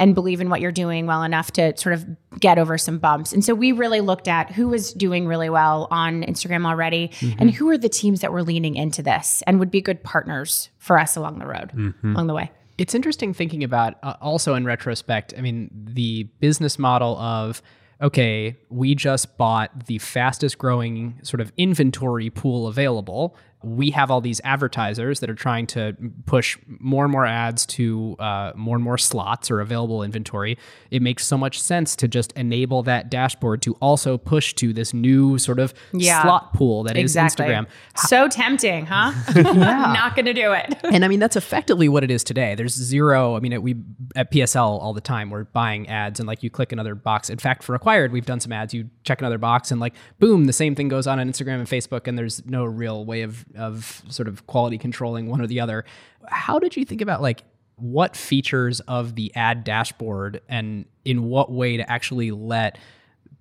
[0.00, 2.06] and believe in what you're doing well enough to sort of
[2.40, 3.32] get over some bumps.
[3.32, 7.38] And so we really looked at who was doing really well on Instagram already mm-hmm.
[7.38, 10.70] and who are the teams that were leaning into this and would be good partners
[10.78, 12.14] for us along the road, mm-hmm.
[12.14, 12.50] along the way.
[12.78, 15.34] It's interesting thinking about uh, also in retrospect.
[15.36, 17.60] I mean, the business model of
[18.02, 24.20] okay, we just bought the fastest growing sort of inventory pool available we have all
[24.20, 25.96] these advertisers that are trying to
[26.26, 30.58] push more and more ads to uh, more and more slots or available inventory.
[30.90, 34.92] It makes so much sense to just enable that dashboard to also push to this
[34.92, 37.46] new sort of yeah, slot pool that exactly.
[37.46, 37.66] is Instagram.
[38.08, 39.12] So tempting, huh?
[39.34, 40.74] Not going to do it.
[40.84, 42.54] and I mean, that's effectively what it is today.
[42.54, 43.36] There's zero.
[43.36, 43.76] I mean, we
[44.16, 47.30] at PSL all the time we're buying ads and like you click another box.
[47.30, 48.74] In fact, for acquired, we've done some ads.
[48.74, 51.66] You check another box and like boom, the same thing goes on on Instagram and
[51.66, 55.60] Facebook, and there's no real way of of sort of quality controlling one or the
[55.60, 55.84] other.
[56.28, 57.44] How did you think about like
[57.76, 62.78] what features of the ad dashboard and in what way to actually let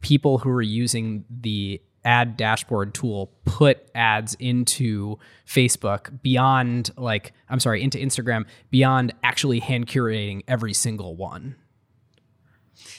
[0.02, 7.60] people who are using the ad dashboard tool put ads into Facebook beyond like I'm
[7.60, 11.56] sorry into Instagram beyond actually hand curating every single one?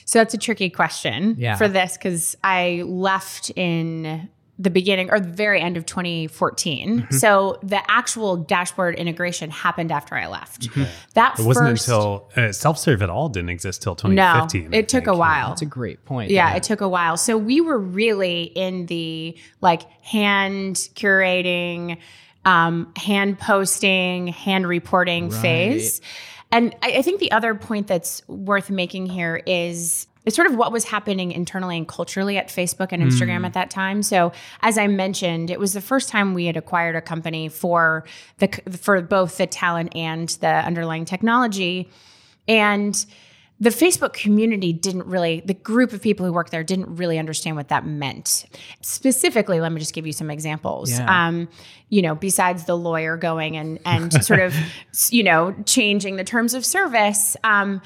[0.05, 1.57] So that's a tricky question yeah.
[1.57, 4.29] for this because I left in
[4.61, 7.01] the beginning or the very end of 2014.
[7.01, 7.15] Mm-hmm.
[7.15, 10.69] So the actual dashboard integration happened after I left.
[10.69, 10.85] Mm-hmm.
[11.15, 14.71] That it wasn't until uh, self serve at all didn't exist till 2015.
[14.71, 15.49] No, it took a while.
[15.49, 16.31] That's a great point.
[16.31, 17.17] Yeah, yeah, it took a while.
[17.17, 21.99] So we were really in the like hand curating,
[22.45, 25.41] um, hand posting, hand reporting right.
[25.41, 26.03] phase.
[26.53, 30.57] And I, I think the other point that's worth making here is it's sort of
[30.57, 33.47] what was happening internally and culturally at Facebook and Instagram mm.
[33.47, 34.03] at that time.
[34.03, 38.05] So, as I mentioned, it was the first time we had acquired a company for
[38.39, 41.89] the for both the talent and the underlying technology,
[42.47, 43.05] and
[43.61, 47.57] the Facebook community didn't really, the group of people who worked there didn't really understand
[47.57, 48.47] what that meant.
[48.81, 50.91] Specifically, let me just give you some examples.
[50.91, 51.27] Yeah.
[51.29, 51.47] Um,
[51.91, 54.55] you know, besides the lawyer going and and sort of,
[55.11, 57.37] you know, changing the terms of service.
[57.45, 57.83] Um,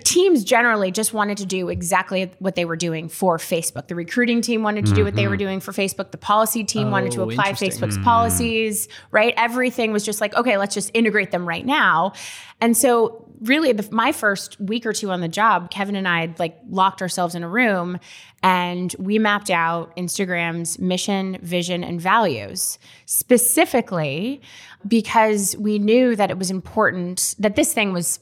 [0.00, 3.88] teams generally just wanted to do exactly what they were doing for Facebook.
[3.88, 4.96] The recruiting team wanted to mm-hmm.
[4.96, 5.44] do what they were mm-hmm.
[5.44, 6.10] doing for Facebook.
[6.10, 8.04] The policy team oh, wanted to oh, apply Facebook's mm.
[8.04, 9.32] policies, right?
[9.38, 12.12] Everything was just like, okay, let's just integrate them right now.
[12.60, 16.20] And so really the, my first week or two on the job, Kevin and I
[16.20, 17.98] had like locked ourselves in a room
[18.42, 24.40] and we mapped out Instagram's mission, vision, and values specifically
[24.86, 28.20] because we knew that it was important that this thing was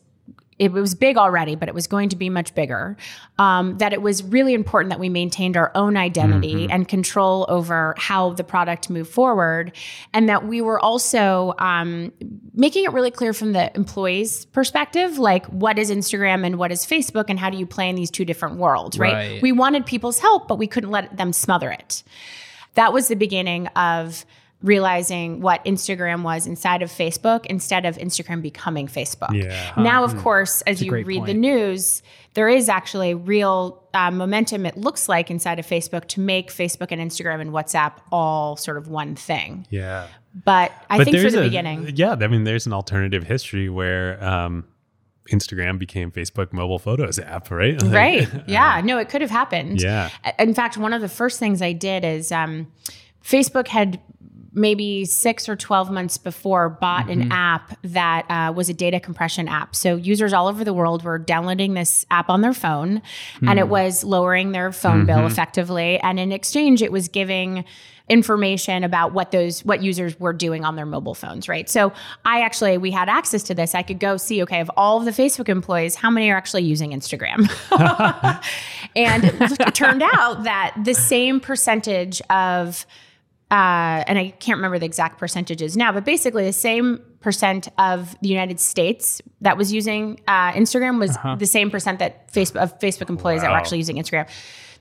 [0.58, 2.96] it was big already, but it was going to be much bigger.
[3.38, 6.72] Um, that it was really important that we maintained our own identity mm-hmm.
[6.72, 9.72] and control over how the product moved forward,
[10.12, 12.12] and that we were also um,
[12.52, 16.86] making it really clear from the employees' perspective, like what is Instagram and what is
[16.86, 19.12] Facebook, and how do you play in these two different worlds, right?
[19.12, 19.42] right.
[19.42, 22.02] We wanted people's help, but we couldn't let them smother it.
[22.74, 24.24] That was the beginning of
[24.64, 29.32] realizing what Instagram was inside of Facebook instead of Instagram becoming Facebook.
[29.34, 29.74] Yeah.
[29.76, 30.20] Now, of hmm.
[30.20, 31.26] course, as you read point.
[31.26, 36.20] the news, there is actually real uh, momentum, it looks like, inside of Facebook to
[36.20, 39.66] make Facebook and Instagram and WhatsApp all sort of one thing.
[39.68, 40.06] Yeah.
[40.44, 41.92] But I but think for the a, beginning.
[41.94, 42.16] Yeah.
[42.18, 44.64] I mean, there's an alternative history where, um,
[45.30, 47.80] Instagram became Facebook mobile photos app, right?
[47.82, 48.28] Like, right.
[48.48, 48.78] Yeah.
[48.78, 49.80] Um, no, it could have happened.
[49.80, 50.08] Yeah.
[50.38, 52.72] In fact, one of the first things I did is um,
[53.22, 54.00] Facebook had
[54.54, 57.22] maybe six or 12 months before bought mm-hmm.
[57.22, 59.74] an app that uh, was a data compression app.
[59.74, 63.48] So users all over the world were downloading this app on their phone mm-hmm.
[63.48, 63.70] and it hmm.
[63.70, 65.06] was lowering their phone mm-hmm.
[65.06, 65.98] bill effectively.
[65.98, 67.64] And in exchange, it was giving
[68.08, 71.90] information about what those what users were doing on their mobile phones right so
[72.26, 75.06] i actually we had access to this i could go see okay of all of
[75.06, 77.48] the facebook employees how many are actually using instagram
[78.94, 82.84] and it turned out that the same percentage of
[83.50, 88.16] uh, and I can't remember the exact percentages now, but basically the same percent of
[88.20, 92.78] the United States that was using uh, Instagram was the same percent that Facebook of
[92.80, 94.28] Facebook employees that were actually using Instagram.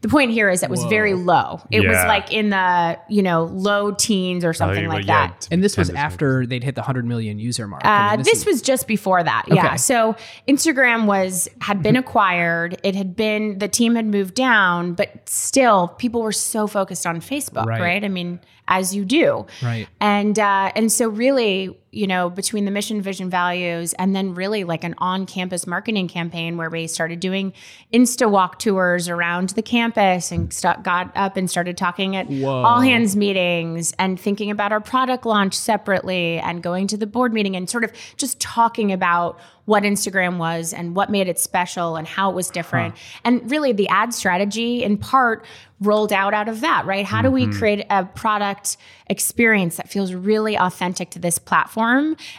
[0.02, 1.62] The point here is that it was very low.
[1.72, 5.48] It was like in the you know low teens or something Oh, like yeah, that.
[5.50, 7.86] And this was 10 to after they'd hit the 100 million user mark.
[7.86, 9.46] I Uh, mean, this is- was just before that.
[9.48, 9.66] Yeah.
[9.68, 9.78] Okay.
[9.78, 12.78] So Instagram was had been acquired.
[12.84, 17.22] It had been the team had moved down, but still people were so focused on
[17.22, 17.80] Facebook, Right.
[17.80, 18.04] right?
[18.04, 19.46] I mean, as you do.
[19.62, 19.88] Right.
[20.00, 24.64] And uh, and so really, you know, between the mission, vision, values, and then really
[24.64, 27.54] like an on-campus marketing campaign where we started doing
[27.94, 32.64] Insta walk tours around the campus and st- got up and started talking at Whoa.
[32.64, 37.32] all hands meetings and thinking about our product launch separately and going to the board
[37.32, 41.96] meeting and sort of just talking about what Instagram was and what made it special
[41.96, 42.96] and how it was different.
[43.24, 45.46] And really the ad strategy in part
[45.80, 47.06] rolled out out of that, right?
[47.06, 47.58] How do we mm-hmm.
[47.58, 48.78] create a product
[49.08, 51.83] experience that feels really authentic to this platform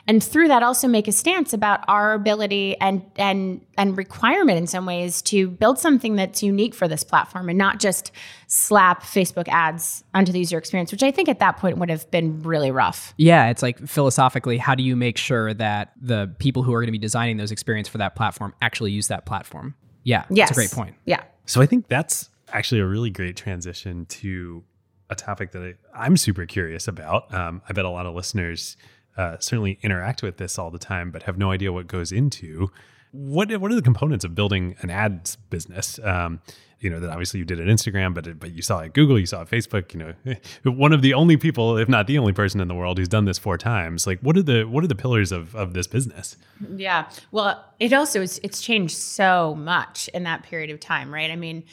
[0.07, 4.67] and through that also make a stance about our ability and and and requirement in
[4.67, 8.13] some ways to build something that's unique for this platform and not just
[8.47, 12.09] slap Facebook ads onto the user experience, which I think at that point would have
[12.11, 13.15] been really rough.
[13.17, 16.89] Yeah, it's like philosophically, how do you make sure that the people who are going
[16.89, 19.75] to be designing those experiences for that platform actually use that platform?
[20.05, 20.49] Yeah, Yes.
[20.51, 20.97] that's a great point.
[21.05, 21.23] Yeah.
[21.47, 24.63] So I think that's actually a really great transition to
[25.11, 25.75] a topic that I,
[26.07, 27.33] I'm super curious about.
[27.35, 28.77] Um, I bet a lot of listeners
[29.17, 32.71] uh, certainly interact with this all the time, but have no idea what goes into.
[33.13, 36.01] What what are the components of building an ads business?
[36.03, 36.41] Um,
[36.81, 39.27] you know that obviously you did at Instagram, but but you saw at Google, you
[39.27, 39.95] saw at Facebook.
[39.95, 40.35] You know,
[40.71, 43.25] one of the only people, if not the only person in the world, who's done
[43.25, 44.07] this four times.
[44.07, 46.37] Like, what are the what are the pillars of of this business?
[46.77, 47.09] Yeah.
[47.31, 51.31] Well, it also is, it's changed so much in that period of time, right?
[51.31, 51.65] I mean,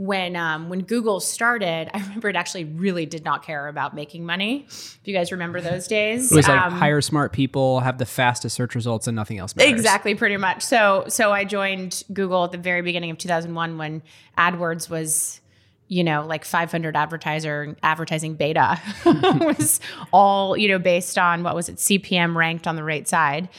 [0.00, 4.24] when um, when Google started, I remember it actually really did not care about making
[4.24, 4.64] money.
[4.66, 8.06] If you guys remember those days, It was like Um, hire smart people, have the
[8.06, 9.70] fastest search results, and nothing else matters.
[9.70, 10.62] Exactly, pretty much.
[10.62, 14.02] So, so I joined Google at the very beginning of 2001 when
[14.38, 15.42] AdWords was,
[15.88, 19.80] you know, like 500 advertiser advertising beta was
[20.14, 23.50] all you know based on what was it CPM ranked on the right side.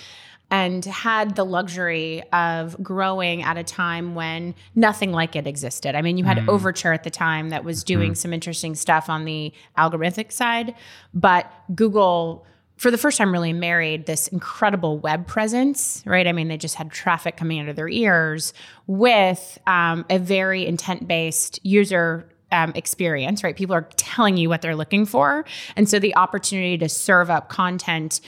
[0.51, 5.95] And had the luxury of growing at a time when nothing like it existed.
[5.95, 9.23] I mean, you had Overture at the time that was doing some interesting stuff on
[9.23, 10.75] the algorithmic side,
[11.13, 12.45] but Google
[12.81, 16.25] for the first time really married this incredible web presence, right?
[16.25, 18.55] I mean, they just had traffic coming out of their ears
[18.87, 23.55] with um, a very intent based user um, experience, right?
[23.55, 25.45] People are telling you what they're looking for.
[25.75, 28.21] And so the opportunity to serve up content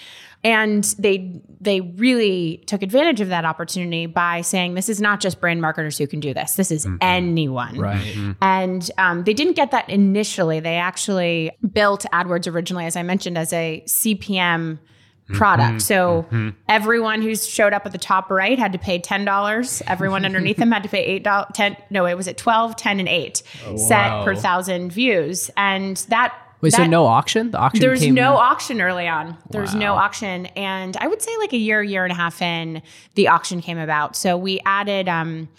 [0.45, 5.39] and they they really took advantage of that opportunity by saying this is not just
[5.39, 8.35] brand marketers who can do this this is anyone Right.
[8.41, 10.59] and um, they didn't get that initially.
[10.59, 14.79] They actually built AdWords originally, as I mentioned, as a CPM
[15.29, 15.81] product.
[15.81, 16.25] So
[16.67, 19.81] everyone who showed up at the top right had to pay $10.
[19.87, 23.09] Everyone underneath them had to pay $8, 10, no, it was at 12, 10, and
[23.09, 23.43] 8
[23.77, 25.49] set per thousand views.
[25.55, 27.51] And that Wait, so no auction?
[27.51, 28.13] The auction there's came.
[28.13, 29.37] no auction early on.
[29.49, 32.81] There's no auction, and I would say like a year, year and a half in,
[33.15, 34.15] the auction came about.
[34.15, 35.49] So we added, um,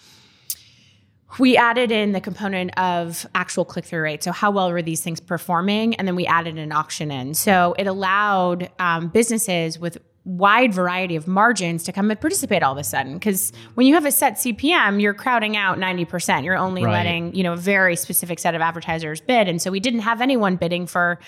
[1.39, 4.23] we added in the component of actual click through rate.
[4.23, 7.33] So how well were these things performing, and then we added an auction in.
[7.33, 12.71] So it allowed um, businesses with wide variety of margins to come and participate all
[12.71, 16.57] of a sudden because when you have a set cpm you're crowding out 90% you're
[16.57, 16.93] only Right.
[16.93, 20.21] letting you know a very specific set of advertisers bid and so we didn't have
[20.21, 21.19] anyone bidding for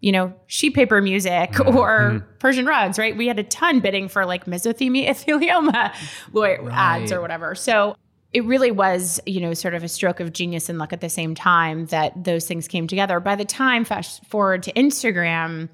[0.00, 3.16] you know, sheet paper music or Persian rugs, right?
[3.16, 5.94] We had a ton bidding for like mesothelioma thelioma
[6.34, 7.54] lawyer ads or whatever.
[7.54, 7.96] So
[8.34, 11.08] it really was, you know, sort of a stroke of genius and luck at the
[11.08, 13.20] same time that those things came together.
[13.20, 15.68] By the time fast forward to Instagram,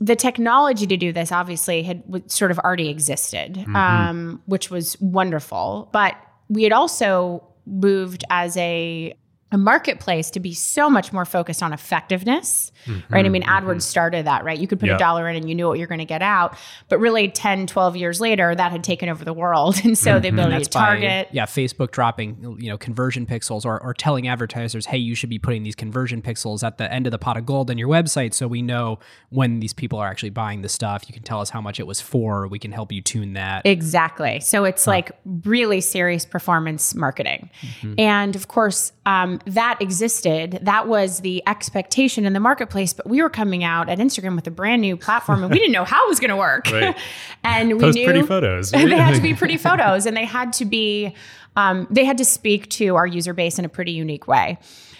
[0.00, 4.98] the technology to do this obviously had w- sort of already existed, um, which was
[5.00, 5.90] wonderful.
[5.92, 6.14] But
[6.48, 9.14] we had also moved as a
[9.50, 12.70] a marketplace to be so much more focused on effectiveness,
[13.10, 13.24] right?
[13.24, 13.66] I mean, mm-hmm.
[13.66, 14.58] AdWords started that, right?
[14.58, 14.96] You could put Yeah.
[14.96, 16.56] a dollar in and you knew what you're going to get out.
[16.88, 19.76] But really 10, 12 years later, that had taken over the world.
[19.84, 21.28] And so the And ability to target.
[21.28, 25.30] by yeah Facebook dropping you know conversion pixels or, or telling advertisers hey you should
[25.30, 27.88] be putting these conversion pixels at the end of the pot of gold on your
[27.88, 28.98] website so we know
[29.30, 31.86] when these people are actually buying the stuff you can tell us how much it
[31.86, 34.40] was for we can help you tune that Exactly.
[34.40, 35.12] So it's like
[35.44, 37.48] really serious performance marketing.
[37.80, 37.94] Mm-hmm.
[37.98, 40.60] And of course, um, um, that existed.
[40.62, 42.92] That was the expectation in the marketplace.
[42.92, 45.72] But we were coming out at Instagram with a brand new platform, and we didn't
[45.72, 46.70] know how it was going to work.
[46.70, 46.96] Right.
[47.44, 48.70] and we Post knew pretty photos.
[48.72, 51.14] they had to be pretty photos, and they had to be
[51.56, 54.58] um, they had to speak to our user base in a pretty unique way.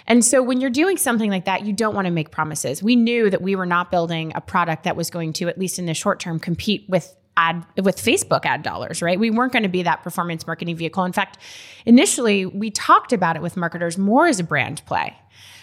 [0.09, 2.83] And so when you're doing something like that, you don't want to make promises.
[2.83, 5.79] We knew that we were not building a product that was going to, at least
[5.79, 9.19] in the short term, compete with ad with Facebook ad dollars, right?
[9.19, 11.05] We weren't going to be that performance marketing vehicle.
[11.05, 11.39] In fact,
[11.87, 15.15] initially we talked about it with marketers more as a brand play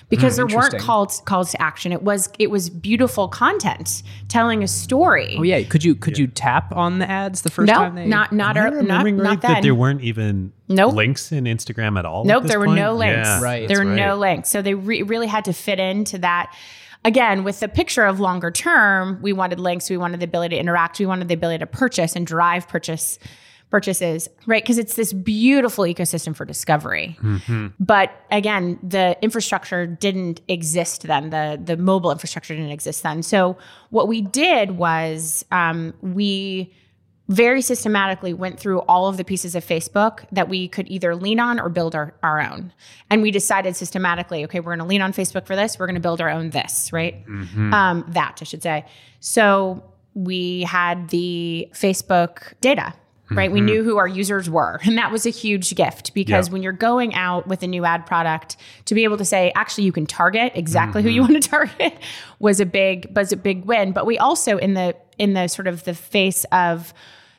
[0.07, 1.91] because hmm, there weren't calls calls to action.
[1.91, 5.36] It was it was beautiful content telling a story.
[5.38, 8.05] Oh yeah, could you could you tap on the ads the first no, time they
[8.05, 9.53] not not our, not remembering not then.
[9.53, 10.93] that there weren't even Nope.
[10.95, 12.21] links in Instagram at all?
[12.21, 12.80] at Nope, this there were point?
[12.80, 13.28] no links.
[13.28, 13.67] Yeah, Right.
[13.67, 14.49] There that's were no links.
[14.49, 16.55] So they re- really had to fit into that.
[17.06, 20.60] Again, with the picture of longer term, we wanted links, we wanted the ability to
[20.60, 23.20] interact, we wanted the ability to purchase and drive purchase
[23.70, 24.64] purchases, right?
[24.64, 27.16] Because it's this beautiful ecosystem for discovery.
[27.22, 27.68] Mm-hmm.
[27.80, 31.30] But again, the infrastructure didn't exist then.
[31.30, 33.22] The the mobile infrastructure didn't exist then.
[33.22, 33.58] So
[33.91, 36.74] what we did was um, we
[37.28, 41.39] very systematically went through all of the pieces of Facebook that we could either lean
[41.39, 42.71] on or build our, our own.
[43.09, 45.80] And we decided systematically, okay, we're going to lean on Facebook for this.
[45.80, 47.26] We're going to build our own this, right?
[47.28, 47.73] Mm-hmm.
[47.73, 48.86] Um, that, I should say.
[49.19, 52.93] So we had the Facebook data.
[53.32, 53.51] Right.
[53.51, 53.65] We mm-hmm.
[53.65, 54.80] knew who our users were.
[54.84, 56.53] And that was a huge gift because Yeah.
[56.53, 58.55] when you're going out with a new ad product,
[58.86, 61.34] to be able to say, actually, you can target exactly who you mm-hmm.
[61.34, 61.49] want to
[61.80, 61.97] target
[62.38, 63.93] was a big was a big win.
[63.93, 66.93] But we also in the in the sort of the face of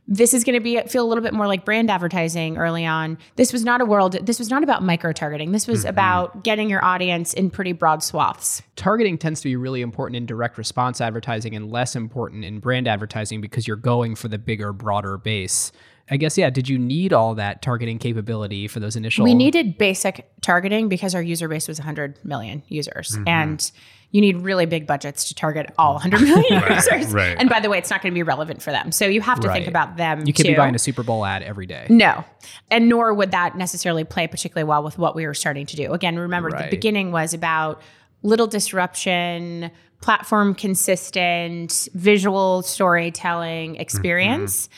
[0.09, 3.19] this is going to be feel a little bit more like brand advertising early on.
[3.35, 4.13] This was not a world.
[4.25, 5.53] This was not about micro targeting.
[5.53, 5.89] This was mm-hmm.
[5.89, 8.63] about getting your audience in pretty broad swaths.
[8.77, 12.87] targeting tends to be really important in direct response advertising and less important in brand
[12.87, 15.73] advertising because you're going for the bigger, broader base.
[16.09, 16.51] I guess yeah.
[16.51, 19.25] Did you need all that targeting capability for those initial?
[19.25, 23.27] We needed basic targeting because our user base was 100 million users, mm-hmm.
[23.27, 23.73] and
[24.17, 27.13] you need really big budgets to target all 100 million users.
[27.13, 27.37] right.
[27.39, 28.91] And by the way, it's not going to be relevant for them.
[28.91, 30.21] So you have to think about them.
[30.27, 30.53] You can't too.
[30.53, 31.87] be buying a Super Bowl ad every day.
[31.91, 32.25] No.
[32.71, 35.93] And nor would that necessarily play particularly well with what we were starting to do.
[35.93, 36.65] Again, remember Right.
[36.71, 37.83] the beginning was about
[38.23, 44.69] little disruption, platform consistent, visual storytelling experience.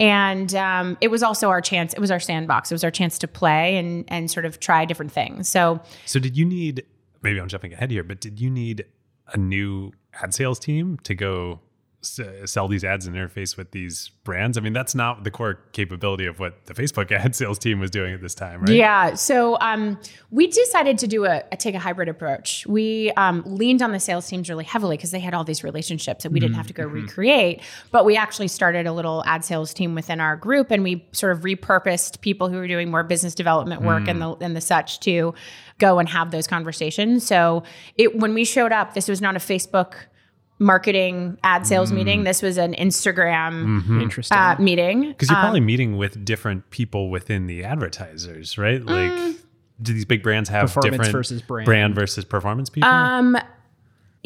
[0.00, 2.70] And um, it was also our chance, it was our sandbox.
[2.70, 5.48] It was our chance to play and, and sort of try different things.
[5.48, 6.84] So So did you need?
[7.22, 8.84] Maybe I'm jumping ahead here, but did you need
[9.32, 9.92] a new
[10.22, 11.60] ad sales team to go
[12.02, 14.56] s- sell these ads and interface with these brands?
[14.56, 17.90] I mean, that's not the core capability of what the Facebook ad sales team was
[17.90, 18.70] doing at this time, right?
[18.70, 19.14] Yeah.
[19.14, 19.98] So um,
[20.30, 22.66] we decided to do a, a take a hybrid approach.
[22.66, 26.22] We um, leaned on the sales teams really heavily because they had all these relationships
[26.22, 27.62] that we didn't have to go recreate.
[27.90, 31.32] But we actually started a little ad sales team within our group, and we sort
[31.32, 35.00] of repurposed people who were doing more business development work and the and the such
[35.00, 35.34] to
[35.78, 37.26] go and have those conversations.
[37.26, 37.62] So
[37.96, 39.94] it when we showed up, this was not a Facebook
[40.58, 42.24] marketing ad sales meeting.
[42.24, 44.36] This was an Instagram Interesting.
[44.36, 45.08] uh, meeting.
[45.08, 48.84] Because you're probably meeting with different people within the advertisers, right?
[48.84, 49.36] Like,
[49.80, 51.94] do these big brands have Performance different versus brand.
[51.94, 52.88] versus performance people?
[52.90, 53.38] Um,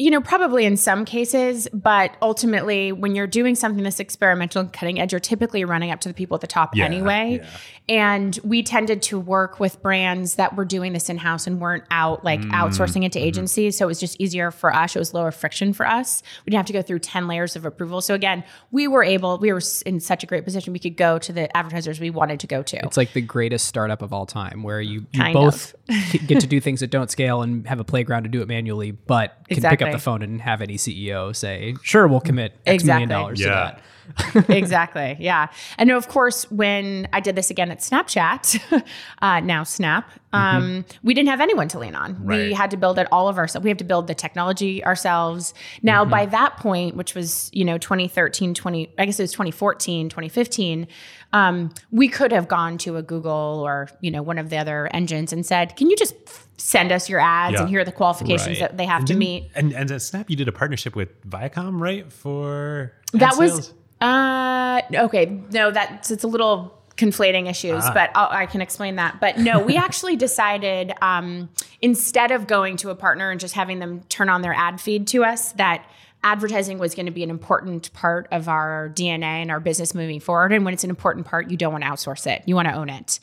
[0.03, 4.73] you know, probably in some cases, but ultimately, when you're doing something that's experimental and
[4.73, 7.39] cutting edge, you're typically running up to the people at the top Yeah, anyway.
[7.41, 7.49] yeah.
[7.87, 11.85] And we tended to work with brands that were doing this in house and weren't
[11.89, 13.27] out like Mm, outsourcing it to mm-hmm.
[13.27, 13.77] agencies.
[13.77, 14.95] So it was just easier for us.
[14.95, 16.21] It was lower friction for us.
[16.45, 18.01] We didn't have to go through 10 layers of approval.
[18.01, 20.73] So again, we were able, we were in such a great position.
[20.73, 22.77] We could go to the advertisers we wanted to go to.
[22.85, 25.75] It's like the greatest startup of all time, where you, you both
[26.27, 28.91] get to do things that don't scale and have a playground to do it manually,
[28.91, 32.83] but can pick up the phone and have any CEO say, "Sure, we'll commit X
[32.83, 32.87] Exactly.
[33.05, 33.47] million dollars Yeah.
[33.47, 33.81] to that."
[34.49, 35.15] exactly.
[35.17, 35.47] Yeah.
[35.77, 38.83] And of course, when I did this again at Snapchat,
[39.21, 42.25] uh, now Snap, um, we didn't have anyone to lean on.
[42.25, 43.63] We had to build it all of ourselves.
[43.63, 45.53] We have to build the technology ourselves.
[45.83, 50.09] Now, by that point, which was, you know, 2013, 20, I guess it was 2014,
[50.09, 50.87] 2015,
[51.33, 54.87] um, we could have gone to a Google or, you know, one of the other
[54.93, 56.15] engines and said, can you just
[56.61, 57.61] send us your ads Yeah.
[57.61, 58.69] and here are the qualifications Right.
[58.69, 59.49] that they have to meet?
[59.55, 62.11] And and at Snap, you did a partnership with Viacom, right?
[62.13, 68.45] For that was uh okay no that's it's a little conflating issues but I'll, i
[68.45, 71.49] can explain that but no we actually decided um,
[71.81, 75.07] instead of going to a partner and just having them turn on their ad feed
[75.07, 75.85] to us that
[76.23, 80.19] advertising was going to be an important part of our dna and our business moving
[80.19, 82.67] forward and when it's an important part you don't want to outsource it you want
[82.67, 83.19] to own it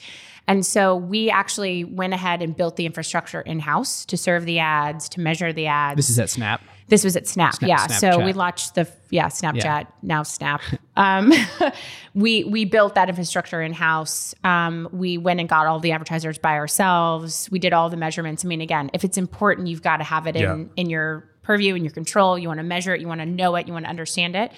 [0.48, 4.58] And so we actually went ahead and built the infrastructure in house to serve the
[4.58, 5.96] ads, to measure the ads.
[5.96, 6.60] This is at Snap.
[6.88, 7.86] This was at Snap, Snap- yeah.
[7.86, 10.60] So we launched the yeah Snapchat now Snap.
[10.96, 11.32] Um,
[12.14, 14.34] we we built that infrastructure in house.
[14.42, 17.48] Um, we went and got all the advertisers by ourselves.
[17.52, 18.44] We did all the measurements.
[18.44, 20.64] I mean, again, if it's important, you've got to have it in Yeah.
[20.76, 22.38] in your purview, in your control.
[22.38, 23.00] You want to measure it.
[23.00, 23.66] You want to know it.
[23.66, 24.52] You want to understand it.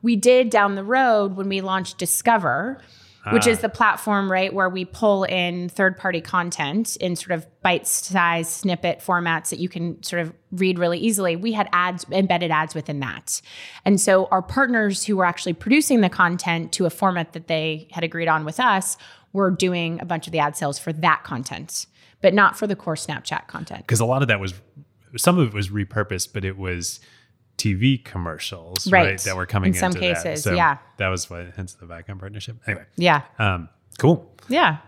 [0.00, 2.80] We did down the road when we launched Discover.
[3.32, 3.62] Which is ah.
[3.62, 8.50] the platform, right, where we pull in third party content in sort of bite sized
[8.50, 11.36] snippet formats that you can sort of read really easily.
[11.36, 13.42] We had ads, embedded ads within that.
[13.84, 17.88] And so our partners who were actually producing the content to a format that they
[17.90, 18.96] had agreed on with us
[19.34, 21.86] were doing a bunch of the ad sales for that content,
[22.22, 23.80] but not for the core Snapchat content.
[23.80, 24.54] because a lot of that was
[25.16, 27.00] some of it was repurposed, but it was
[27.56, 29.04] TV commercials, right?
[29.06, 29.20] Right.
[29.20, 30.22] that were coming In some into that.
[30.22, 30.78] cases, So yeah.
[30.98, 32.56] that was what hence the Viacom partnership.
[32.66, 33.22] Anyway, Yeah.
[33.38, 34.32] um, cool.
[34.48, 34.78] Yeah.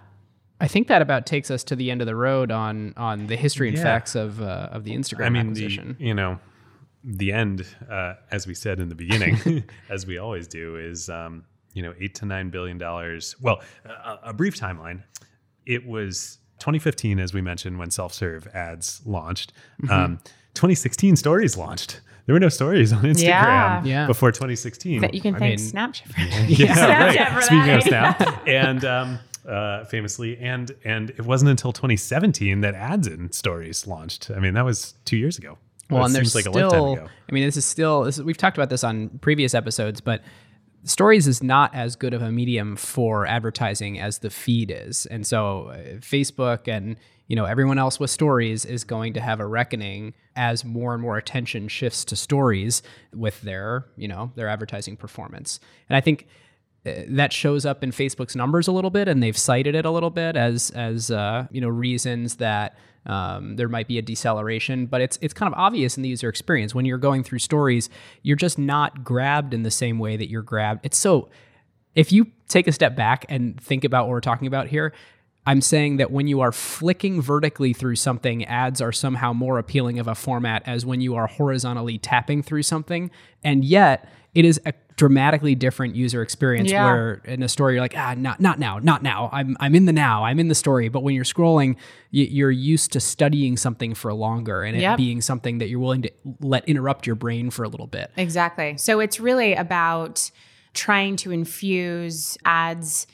[0.60, 3.36] I think that about takes us to the end of the road on on the
[3.36, 3.82] history and Yeah.
[3.82, 5.96] facts of uh, of the Instagram I mean, acquisition.
[5.98, 6.38] the you know,
[7.02, 11.44] the end, uh, as we said in the beginning, as we always do, is um,
[11.72, 13.34] you know eight to nine billion dollars.
[13.40, 15.02] Well, a, a brief timeline.
[15.66, 19.52] It was 2015, as we mentioned, when self-serve ads launched.
[19.82, 19.92] Mm-hmm.
[19.92, 20.18] Um,
[20.54, 22.00] 2016, stories launched.
[22.26, 23.84] There were no stories on Instagram Yeah.
[23.84, 24.06] Yeah.
[24.06, 25.00] before 2016.
[25.00, 26.20] But you can I thank mean- Snapchat for
[26.52, 26.74] yeah,
[27.14, 27.34] Snapchat right.
[27.34, 27.82] for Speaking of.
[27.82, 33.86] Snap, and um, uh, famously, and and it wasn't until 2017 that ads in stories
[33.86, 34.30] launched.
[34.30, 35.58] I mean, that was two years ago.
[35.88, 37.08] Well, That and there's seems like a lifetime still, ago.
[37.28, 40.22] I mean, this is still, this is, we've talked about this on previous episodes, but
[40.84, 45.06] stories is not as good of a medium for advertising as the feed is.
[45.06, 49.40] And so uh, Facebook and, you know, everyone else with stories is going to have
[49.40, 52.82] a reckoning as more and more attention shifts to stories
[53.14, 55.60] with their, you know, their advertising performance.
[55.88, 56.26] And I think
[56.86, 59.90] uh, that shows up in Facebook's numbers a little bit, and they've cited it a
[59.90, 62.74] little bit as as uh, you know reasons that
[63.06, 64.86] um, there might be a deceleration.
[64.86, 67.88] But it's it's kind of obvious in the user experience when you're going through stories,
[68.22, 70.84] you're just not grabbed in the same way that you're grabbed.
[70.84, 71.28] It's so
[71.94, 74.92] if you take a step back and think about what we're talking about here.
[75.46, 79.98] I'm saying that when you are flicking vertically through something, ads are somehow more appealing
[79.98, 83.10] of a format as when you are horizontally tapping through something.
[83.42, 86.84] And yet, it is a dramatically different user experience Yeah.
[86.84, 89.86] where in a story you're like ah not not now not now i'm i'm in
[89.86, 91.76] the now i'm in the story but when you're scrolling
[92.10, 94.98] you're used to studying something for longer and it Yep.
[94.98, 96.10] being something that you're willing to
[96.40, 98.76] let interrupt your brain for a little bit Exactly.
[98.76, 100.30] So it's really about
[100.74, 103.06] trying to infuse ads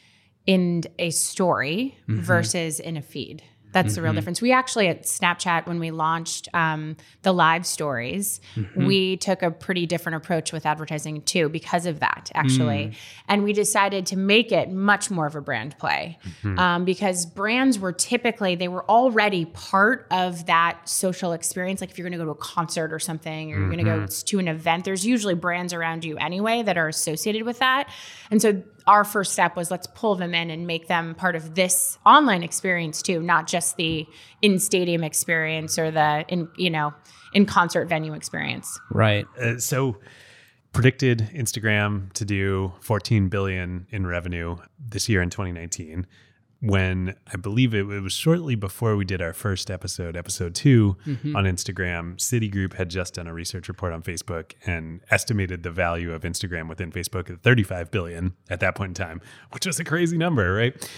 [0.46, 2.20] in a story Mm-hmm.
[2.20, 3.42] versus in a feed.
[3.76, 4.40] That's the real difference.
[4.40, 8.86] We actually at Snapchat, when we launched um, the live stories, Mm-hmm.
[8.86, 12.86] we took a pretty different approach with advertising too because of that, actually.
[12.86, 12.94] Mm.
[13.28, 16.58] And we decided to make it much more of a brand play Mm-hmm.
[16.58, 21.80] um, because brands were typically, they were already part of that social experience.
[21.82, 23.84] Like if you're going to go to a concert or something, or you're going to
[23.84, 27.90] go to an event, there's usually brands around you anyway that are associated with that.
[28.30, 31.54] And so our first step was let's pull them in and make them part of
[31.54, 34.06] this online experience too, not just the
[34.42, 36.94] in stadium experience or the in, you know,
[37.32, 38.78] in concert venue experience.
[38.90, 39.96] right Uh, so
[40.72, 46.06] predicted Instagram to do 14 billion in revenue this year in 2019
[46.60, 50.96] when I believe it, it was shortly before we did our first episode, episode 2
[51.06, 51.36] mm-hmm.
[51.36, 52.16] on Instagram.
[52.16, 56.68] Citigroup had just done a research report on Facebook and estimated the value of Instagram
[56.68, 59.20] within Facebook at 35 billion at that point in time,
[59.52, 60.90] which was a crazy number, right?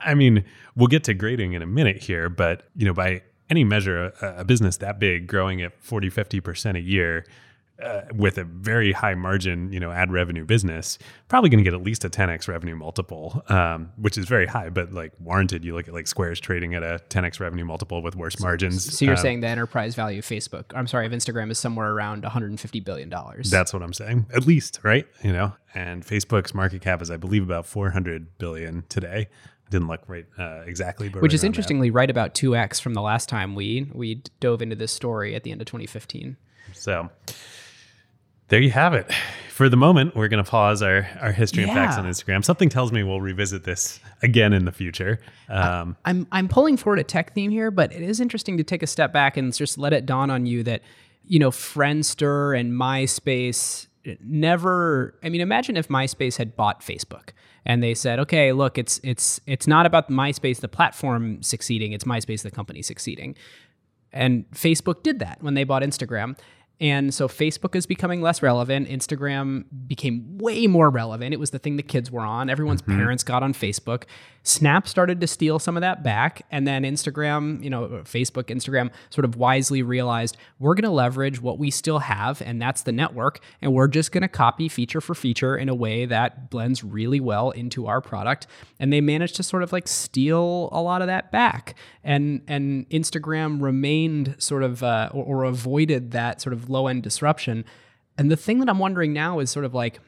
[0.00, 0.44] I mean,
[0.76, 4.40] we'll get to grading in a minute here, but you know, by any measure, a,
[4.40, 7.24] a business that big growing at 40, 50% a year
[7.82, 11.74] uh, with a very high margin, you know, ad revenue business, probably going to get
[11.74, 15.64] at least a 10x revenue multiple, um, which is very high, but like warranted.
[15.64, 18.96] You look at like Square's trading at a 10x revenue multiple with worse margins.
[18.98, 21.90] so you're Um, saying the enterprise value of facebook i'm sorry of instagram is somewhere
[21.90, 25.06] around 150 billion dollars That's what I'm saying, at least, right?
[25.22, 29.28] You know, and Facebook's market cap is, I believe, about 400 billion today.
[29.70, 31.46] Didn't look right uh, exactly, but which right is around that.
[31.46, 35.44] interestingly right about 2x from the last time we we dove into this story at
[35.44, 36.36] the end of 2015
[36.72, 37.08] So
[38.50, 39.10] there you have it.
[39.50, 42.44] For the moment, we're going to pause our, our history and facts on Instagram.
[42.44, 45.20] Something tells me we'll revisit this again in the future.
[45.48, 48.82] Um, I'm I'm pulling forward a tech theme here, but it is interesting to take
[48.82, 50.82] a step back and just let it dawn on you that
[51.26, 53.86] you know Friendster and MySpace
[54.22, 55.14] never.
[55.22, 57.30] I mean, imagine if MySpace had bought Facebook
[57.66, 62.04] and they said, "Okay, look, it's it's it's not about MySpace the platform succeeding; it's
[62.04, 63.36] MySpace the company succeeding."
[64.12, 66.36] And Facebook did that when they bought Instagram.
[66.80, 68.88] And so Facebook is becoming less relevant.
[68.88, 71.34] Instagram became way more relevant.
[71.34, 72.48] It was the thing the kids were on.
[72.48, 74.04] Everyone's parents got on Facebook.
[74.42, 76.46] Snap started to steal some of that back.
[76.50, 81.42] And then Instagram, you know, Facebook, Instagram sort of wisely realized we're going to leverage
[81.42, 83.40] what we still have, and that's the network.
[83.60, 87.20] And we're just going to copy feature for feature in a way that blends really
[87.20, 88.46] well into our product.
[88.78, 91.74] And they managed to sort of like steal a lot of that back.
[92.02, 97.02] And, and Instagram remained sort of, uh, or, or avoided that sort of low end
[97.02, 97.64] disruption.
[98.16, 100.00] And the thing that I'm wondering now is sort of like,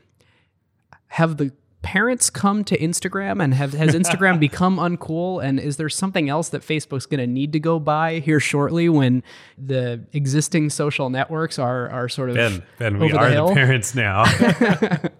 [1.08, 1.52] have the
[1.82, 6.48] parents come to Instagram and have has Instagram become uncool and is there something else
[6.50, 9.22] that Facebook's going to need to go by here shortly when
[9.58, 13.48] the existing social networks are are sort of Ben, Ben, we over are the, hill?
[13.48, 14.24] the parents now.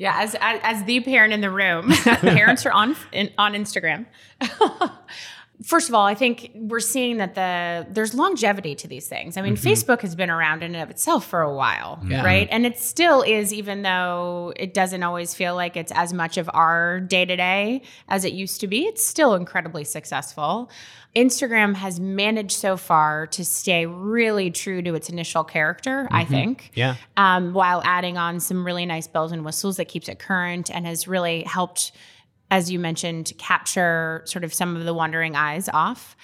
[0.00, 4.06] Yeah, as, as as the parent in the room, parents are on in, on Instagram.
[5.64, 9.36] First of all, I think we're seeing that the there's longevity to these things.
[9.36, 9.68] I mean, mm-hmm.
[9.68, 12.18] Facebook has been around in and of itself for a while, Yeah.
[12.18, 12.26] Mm-hmm.
[12.26, 12.48] right?
[12.50, 16.48] And it still is, even though it doesn't always feel like it's as much of
[16.54, 18.86] our day to day as it used to be.
[18.86, 20.70] It's still incredibly successful.
[21.16, 26.06] Instagram has managed so far to stay really true to its initial character.
[26.10, 26.32] I mm-hmm.
[26.32, 26.94] think yeah.
[27.16, 30.86] um, while adding on some really nice bells and whistles that keeps it current and
[30.86, 31.92] has really helped,
[32.50, 36.16] as you mentioned, capture sort of some of the wandering eyes off.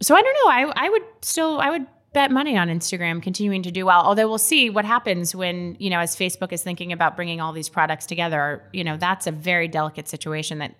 [0.00, 0.50] So I don't know.
[0.50, 4.02] I, I would still I would bet money on Instagram continuing to do well.
[4.02, 7.52] Although we'll see what happens when you know as Facebook is thinking about bringing all
[7.52, 8.62] these products together.
[8.72, 10.74] You know that's a very delicate situation that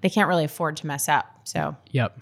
[0.00, 1.26] they can't really afford to mess up.
[1.44, 2.18] So Yep.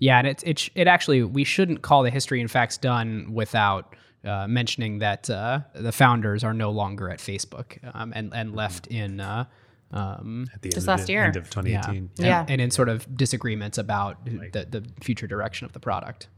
[0.00, 3.32] Yeah, and it's it sh- it actually we shouldn't call the history and facts done
[3.32, 8.54] without uh, mentioning that uh, the founders are no longer at Facebook um, and and
[8.54, 9.20] left in.
[9.20, 9.44] Uh,
[9.92, 11.24] um, At the Just of last the- year.
[11.24, 11.96] End of 2018.
[11.96, 12.44] And, Yeah.
[12.48, 16.28] and in sort of disagreements about the, the future direction of the product.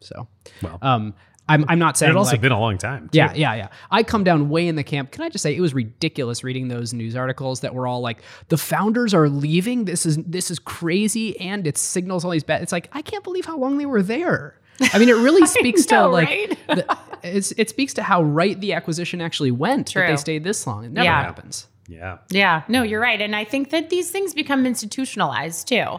[0.00, 0.26] So,
[0.62, 1.14] Well, um,
[1.48, 3.08] I'm, I'm not saying had also like- been a long time.
[3.08, 3.18] too.
[3.18, 3.68] yeah, yeah, yeah.
[3.90, 5.10] I come down way in the camp.
[5.10, 8.22] Can I just say it was ridiculous reading those news articles that were all like,
[8.48, 9.84] the founders are leaving.
[9.84, 12.62] This is this is crazy, and it signals all these bad.
[12.62, 14.56] It's like I can't believe how long they were there.
[14.92, 16.58] I mean, it really speaks know, to like right?
[16.68, 20.64] the, it's, it speaks to how right the acquisition actually went that they stayed this
[20.66, 20.84] long.
[20.84, 21.22] It never Yeah.
[21.24, 21.66] happens.
[21.88, 22.18] Yeah.
[22.30, 25.98] Yeah, no, you're right, and I think that these things become institutionalized too.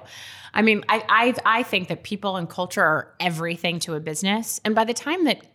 [0.53, 4.61] I mean, I I, I think that people and culture are everything to a business,
[4.63, 5.45] and by the time that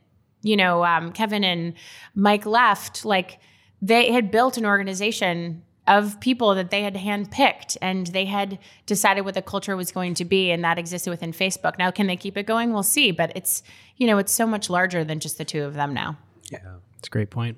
[0.42, 1.74] you know um, Kevin and
[2.14, 3.40] Mike left, like
[3.80, 9.22] they had built an organization of people that they had handpicked and they had decided
[9.22, 11.78] what the culture was going to be and that existed within Facebook.
[11.78, 12.72] Now can they keep it going?
[12.74, 13.62] We'll see, but it's
[13.96, 16.18] you know, it's so much larger than just the two of them now.
[16.52, 16.58] Yeah.
[16.98, 17.56] It's a great point.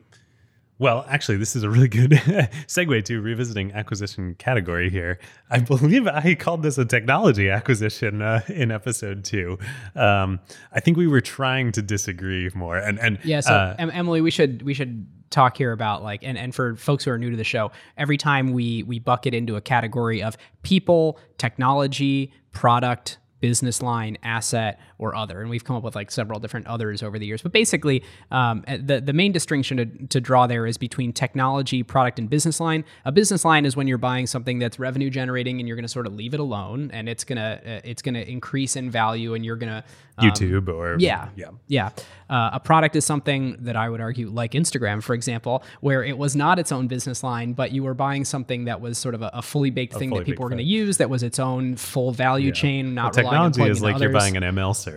[0.81, 2.11] Well, actually, this is a really good
[2.67, 5.19] segue to revisiting acquisition category here.
[5.51, 9.59] I believe I called this a technology acquisition uh, in episode two.
[9.95, 10.41] Um,
[10.73, 14.23] I think we were trying to disagree more, and and Yeah, so uh, em- Emily,
[14.23, 17.31] we should we should talk here about like and, and for folks who are new
[17.31, 23.19] to the show, every time we we bucket into a category of people, technology, product,
[23.41, 27.19] business line, asset, or other, and we've come up with like several different others over
[27.19, 27.41] the years.
[27.41, 32.19] But basically, um, the the main distinction to, to draw there is between technology, product,
[32.19, 32.85] and business line.
[33.07, 35.89] A business line is when you're buying something that's revenue generating and you're going to
[35.89, 39.45] sort of leave it alone, and it's gonna uh, it's gonna increase in value, and
[39.45, 39.83] you're gonna
[40.21, 41.29] um, YouTube or yeah.
[41.37, 41.51] yeah.
[41.67, 41.91] Yeah.
[42.29, 46.17] Uh, a product is something that I would argue, like Instagram, for example, where it
[46.17, 49.23] was not its own business line, but you were buying something that was sort of
[49.23, 51.39] a, a fully baked thing fully that people were going to use, that was its
[51.39, 54.77] own full value chain, not Well, relying on technology is like you're buying an ML
[54.77, 54.90] service.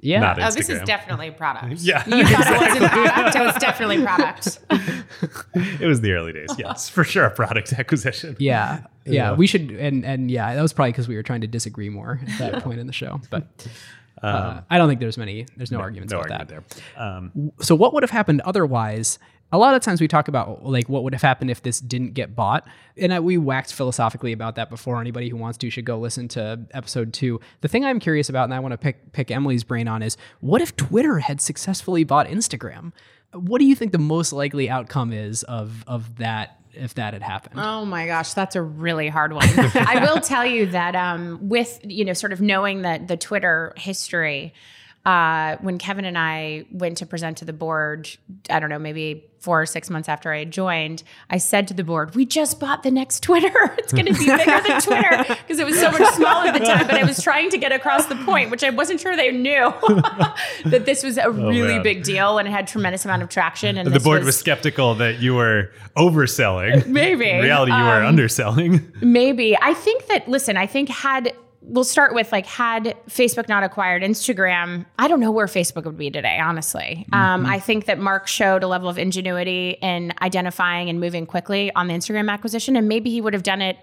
[0.00, 0.20] Yeah.
[0.20, 1.80] not Oh, this is definitely product.
[1.80, 4.58] Yeah, You thought it wasn't product, it was definitely product.
[5.82, 6.50] it was the early days.
[6.58, 8.36] Yes, for sure, a product acquisition.
[8.38, 9.32] Yeah, yeah, Yeah.
[9.34, 12.20] we should, and and yeah, that was probably because we were trying to disagree more
[12.26, 13.20] at that point in the show.
[13.30, 13.46] But
[14.22, 16.82] uh, I don't think there's many, there's no, arguments Um, no about argument that.
[16.96, 17.02] there.
[17.04, 19.18] Um, so what would have happened otherwise
[19.50, 22.14] a lot of times we talk about like what would have happened if this didn't
[22.14, 22.66] get bought.
[22.96, 26.28] And I, we waxed philosophically about that before anybody who wants to should go listen
[26.28, 27.40] to episode two.
[27.60, 30.16] The thing i'm curious about and i want to pick pick emily's brain on is
[30.40, 32.92] what if twitter had successfully bought instagram?
[33.32, 37.22] What do you think the most likely outcome is of of that if that had
[37.22, 37.60] happened?
[37.60, 39.48] Oh my gosh, that's a really hard one.
[39.74, 43.72] I will tell you that um, with you know sort of knowing that the Twitter
[43.76, 44.54] history,
[45.06, 48.08] uh, when Kevin and I went to present to the board,
[48.50, 51.74] I don't know, maybe four or six months after I had joined, I said to
[51.74, 53.48] the board, "We just bought the next Twitter.
[53.78, 56.60] It's going to be bigger than Twitter because it was so much smaller at the
[56.66, 59.30] time." But I was trying to get across the point, which I wasn't sure they
[59.30, 59.72] knew
[60.66, 61.82] that this was a really man.
[61.82, 63.78] big deal and it had tremendous amount of traction.
[63.78, 66.86] And the this board was, skeptical that you were overselling.
[66.86, 67.30] Maybe.
[67.30, 68.92] In reality, you were Um, underselling.
[69.00, 69.56] Maybe.
[69.60, 74.02] I think that, listen, I think had we'll start with like had Facebook not acquired
[74.02, 77.06] Instagram, I don't know where Facebook would be today, honestly.
[77.12, 81.72] Um, I think that Mark showed a level of ingenuity in identifying and moving quickly
[81.74, 83.76] on the Instagram acquisition, and maybe he would have done it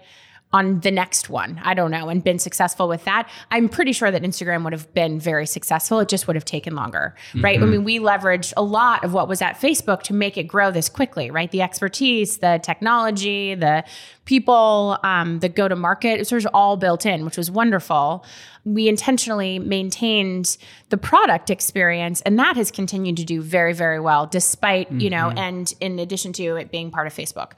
[0.52, 1.60] on the next one.
[1.64, 3.28] I don't know, and been successful with that.
[3.50, 5.98] I'm pretty sure that Instagram would have been very successful.
[5.98, 7.60] It just would have taken longer, right?
[7.60, 10.70] I mean, we leveraged a lot of what was at Facebook to make it grow
[10.70, 11.50] this quickly, right?
[11.50, 13.84] The expertise, the technology, the
[14.24, 18.24] people, um, the go to market, it was all built in, which was wonderful.
[18.64, 20.56] We intentionally maintained
[20.90, 25.30] the product experience, and that has continued to do very, very well, despite, you know,
[25.30, 27.52] and in addition to it being part of Facebook.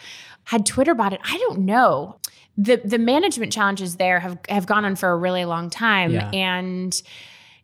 [0.45, 1.20] Had Twitter bought it?
[1.24, 2.18] I don't know
[2.59, 6.28] the the management challenges there have have gone on for a really long time Yeah.
[6.32, 7.00] and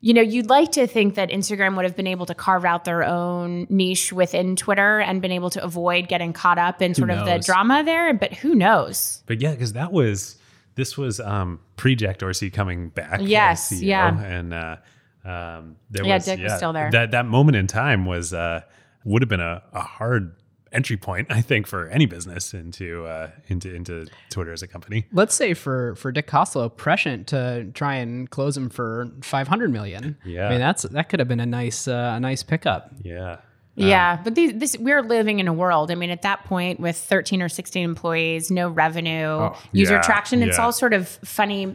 [0.01, 2.85] you know you'd like to think that Instagram would have been able to carve out
[2.85, 7.11] their own niche within Twitter and been able to avoid getting caught up in sort
[7.11, 10.37] of the drama there but who knows But yeah, because that was
[10.77, 13.21] this was um, pre Jack Dorsey coming back.
[13.23, 14.21] Yes, CEO, yeah.
[14.21, 14.77] and uh,
[15.25, 16.91] um, there Yeah, was Dick was still there.
[16.91, 18.63] That that moment in time was uh,
[19.05, 20.35] would have been a, a hard
[20.75, 25.07] entry point, I think, for any business into uh, into into Twitter as a company.
[25.13, 30.17] Let's say for for Dick Costolo, prescient to try and close him for 500 million.
[30.25, 30.47] Yeah.
[30.47, 32.93] I mean that's that could have been a nice uh, a nice pickup.
[33.03, 33.39] Yeah.
[33.77, 36.97] yeah but these, this we're living in a world i mean at that point with
[36.97, 40.65] 13 or 16 employees no revenue user yeah, traction it's yeah.
[40.65, 41.75] all sort of funny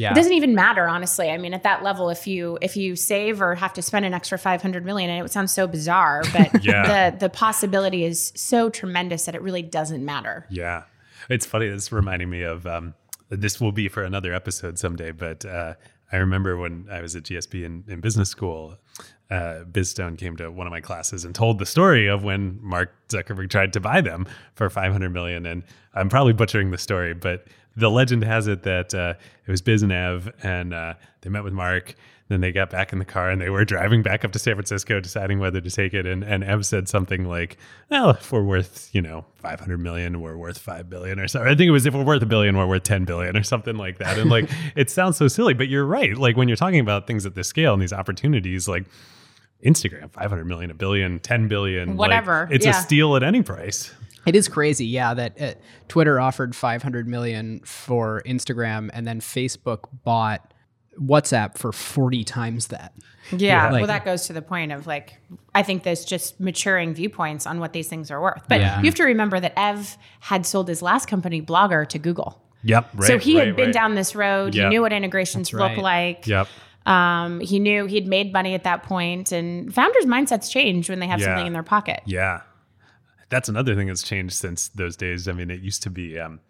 [0.00, 0.12] Yeah.
[0.12, 1.30] It doesn't even matter, honestly.
[1.30, 4.14] I mean, at that level, if you if you save or have to spend an
[4.14, 7.10] extra five hundred million, and it sounds so bizarre, but Yeah.
[7.10, 10.46] the the possibility is so tremendous that it really doesn't matter.
[10.48, 10.84] Yeah.
[11.28, 11.66] It's funny.
[11.66, 12.94] It's reminding me of um,
[13.28, 15.74] this will be for another episode someday, but uh,
[16.10, 18.78] I remember when I was at GSB in, in business school,
[19.30, 22.58] uh, Biz Stone came to one of my classes and told the story of when
[22.62, 25.46] Mark Zuckerberg tried to buy them for 500 million.
[25.46, 25.62] And
[25.94, 27.46] I'm probably butchering the story, but
[27.76, 29.14] the legend has it that uh,
[29.46, 31.94] it was Biz and Ev, and uh, they met with Mark.
[32.28, 34.54] Then they got back in the car and they were driving back up to San
[34.54, 36.06] Francisco, deciding whether to take it.
[36.06, 37.56] And, and Ev said something like,
[37.90, 41.56] "Well, if we're worth, you know, 500 million, we're worth 5 billion or something." I
[41.56, 43.98] think it was if we're worth a billion, we're worth 10 billion or something like
[43.98, 44.16] that.
[44.16, 46.16] And like, it sounds so silly, but you're right.
[46.16, 48.84] Like when you're talking about things at this scale and these opportunities, like
[49.64, 52.78] Instagram, 500 million, a billion, 10 billion, like, Whatever, it's yeah.
[52.78, 53.92] a steal at any price.
[54.26, 55.54] It is crazy, yeah, that uh,
[55.88, 60.52] Twitter offered 500 million for Instagram and then Facebook bought
[61.00, 62.92] WhatsApp for 40 times that.
[63.32, 63.70] Yeah.
[63.70, 65.18] Like- well, that goes to the point of like,
[65.54, 68.42] I think there's just maturing viewpoints on what these things are worth.
[68.48, 68.78] But Yeah.
[68.80, 72.42] you have to remember that Ev had sold his last company, Blogger, to Google.
[72.62, 72.90] Yep.
[72.94, 73.74] Right, so he right, had been right.
[73.74, 74.54] down this road.
[74.54, 74.64] Yeah.
[74.64, 75.70] He knew what integrations right.
[75.74, 76.26] look like.
[76.26, 76.48] Yep.
[76.86, 81.06] Um, he knew he'd made money at that point, and founders' mindsets change when they
[81.06, 81.26] have Yeah.
[81.26, 82.00] something in their pocket.
[82.04, 82.40] Yeah.
[83.30, 85.28] That's another thing that's changed since those days.
[85.28, 86.40] I mean, it used to be, um,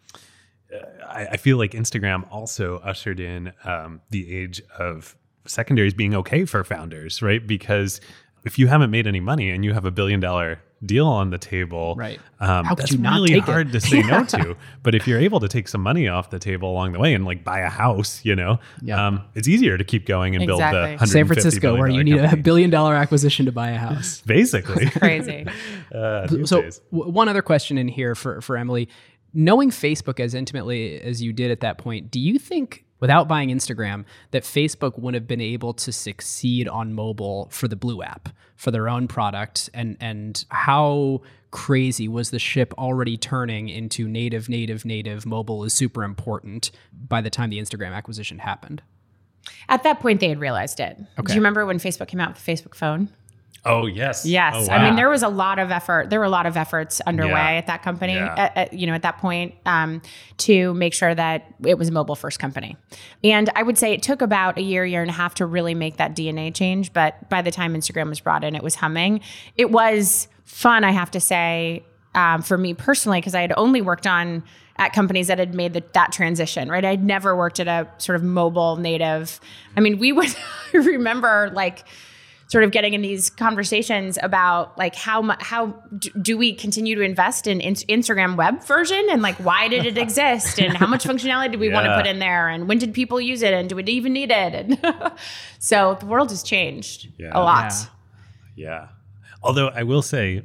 [0.74, 5.16] uh, I, I feel like Instagram also ushered in um, the age of
[5.46, 7.46] secondaries being okay for founders, right?
[7.46, 8.00] Because
[8.44, 11.36] if you haven't made any money and you have a billion dollar deal on the
[11.38, 12.18] table, Right.
[12.40, 13.44] Um, How could that's you not really take it?
[13.44, 14.56] hard to say no to.
[14.82, 17.26] But if you're able to take some money off the table along the way and
[17.26, 19.06] like buy a house, you know, Yeah.
[19.08, 20.80] um, it's easier to keep going and build the Exactly.
[20.96, 24.22] 150 San Francisco, where you need dollar a billion dollar acquisition to buy a house.
[24.22, 24.86] basically.
[24.90, 25.46] Crazy.
[25.94, 26.80] uh, so days.
[26.90, 28.88] w- one other question in here for, for Emily.
[29.34, 33.48] Knowing Facebook as intimately as you did at that point, do you think without buying
[33.48, 38.28] Instagram that Facebook would have been able to succeed on mobile for the Blue app,
[38.56, 44.48] for their own product and and how crazy was the ship already turning into native
[44.48, 48.82] native native mobile is super important by the time the Instagram acquisition happened?
[49.68, 50.98] At that point, they had realized it.
[51.18, 51.28] Okay.
[51.28, 53.08] Do you remember when Facebook came out with the Facebook phone?
[53.64, 56.08] Oh yes, Yes, Oh, I mean there was a lot of effort.
[56.08, 57.50] There were a lot of efforts underway Yeah.
[57.58, 58.14] at that company.
[58.14, 58.34] Yeah.
[58.36, 60.00] At, at- you know, at that point, um,
[60.38, 62.76] to make sure that it was a mobile first company.
[63.22, 65.74] And I would say it took about a year, year and a half to really
[65.74, 66.92] make that DNA change.
[66.94, 69.20] But by the time Instagram was brought in, it was humming.
[69.56, 71.84] It was fun, I have to say,
[72.14, 74.42] um, for me personally, because I had only worked on
[74.78, 76.70] at companies that had made the, that transition.
[76.70, 79.38] Right, I'd never worked at a sort of mobile native.
[79.76, 80.34] I mean, we would
[80.72, 81.84] remember like
[82.50, 87.02] sort of getting in these conversations about like how how do, do we continue to
[87.02, 89.06] invest in, in Instagram web version?
[89.10, 90.58] And like why did it exist?
[90.60, 92.48] And how much functionality do we want to put in there?
[92.48, 93.54] And when did people use it?
[93.54, 94.54] And do we even need it?
[94.54, 95.12] And
[95.60, 97.30] so the world has changed Yeah.
[97.32, 97.72] a lot.
[97.72, 97.86] Yeah.
[98.56, 98.88] Yeah.
[99.42, 100.42] Although I will say,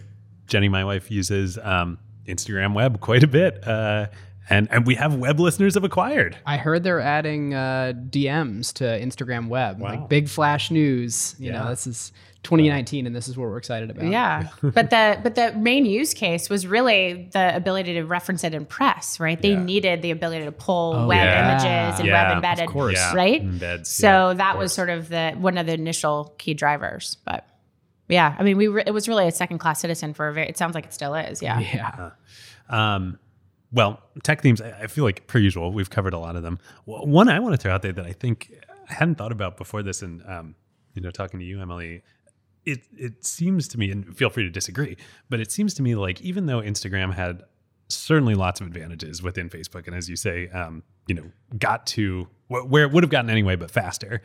[0.47, 1.97] Jenny, my wife, uses um,
[2.27, 4.07] Instagram Web quite a bit, uh,
[4.49, 6.37] and and we have web listeners of Acquired.
[6.45, 9.89] I heard they're adding uh, DMs to Instagram Web, Wow.
[9.89, 11.35] like big flash news.
[11.39, 12.11] You know, this is
[12.43, 14.05] 2019, and this is what we're excited about.
[14.05, 18.53] Yeah, but the but the main use case was really the ability to reference it
[18.53, 19.41] in press, right?
[19.41, 19.63] They Yeah.
[19.63, 21.49] needed the ability to pull Oh, web yeah.
[21.51, 22.95] images and Yeah, web of embedded, course.
[22.97, 23.43] Yeah, right?
[23.43, 27.17] embeds, so yeah, of that was sort of the one of the initial key drivers.
[27.25, 27.47] But
[28.09, 30.47] yeah, I mean, we re- it was really a second class citizen for a very.
[30.47, 31.41] It sounds like it still is.
[31.41, 31.59] Yeah.
[31.59, 32.11] Yeah.
[32.69, 33.17] Um,
[33.75, 36.59] well, tech themes, I feel like per usual, we've covered a lot of them.
[36.85, 38.51] One I want to throw out there that I think
[38.89, 40.55] I hadn't thought about before this, and um,
[40.93, 42.01] you know, talking to you, Emily,
[42.63, 44.95] it it seems to me, and feel free to disagree,
[45.29, 47.43] but it seems to me like even though Instagram had
[47.89, 52.27] certainly lots of advantages within Facebook, and as you say, um, you know, got to
[52.47, 54.21] wh- where it would have gotten anyway, but faster.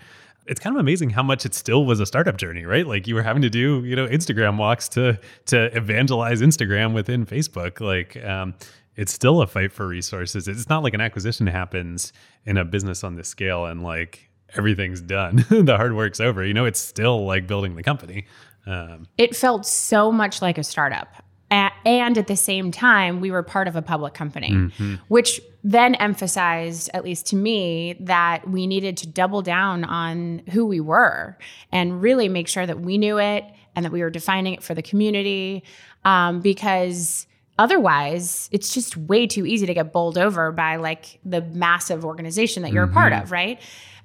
[0.47, 2.87] It's kind of amazing how much it still was a startup journey, right?
[2.87, 7.27] Like you were having to do, you know, Instagram walks to to evangelize Instagram within
[7.27, 7.81] Facebook.
[7.81, 8.55] Like um,
[9.01, 10.47] it's still a fight for resources.
[10.47, 12.13] It's not like an acquisition happens
[12.45, 16.45] in a business on this scale and like everything's done, the hard work's over.
[16.45, 18.27] You know, it's still like building the company.
[18.67, 21.09] Um, It felt so much like a startup.
[21.51, 24.71] A- And at the same time, we were part of a public company,
[25.09, 30.65] which then emphasized, at least to me, that we needed to double down on who
[30.67, 31.37] we were
[31.73, 33.45] and really make sure that we knew it
[33.75, 35.63] and that we were defining it for the community.
[36.05, 37.27] Um, because
[37.61, 42.63] otherwise, it's just way too easy to get bowled over by like the massive organization
[42.63, 43.61] that you're a part of, right?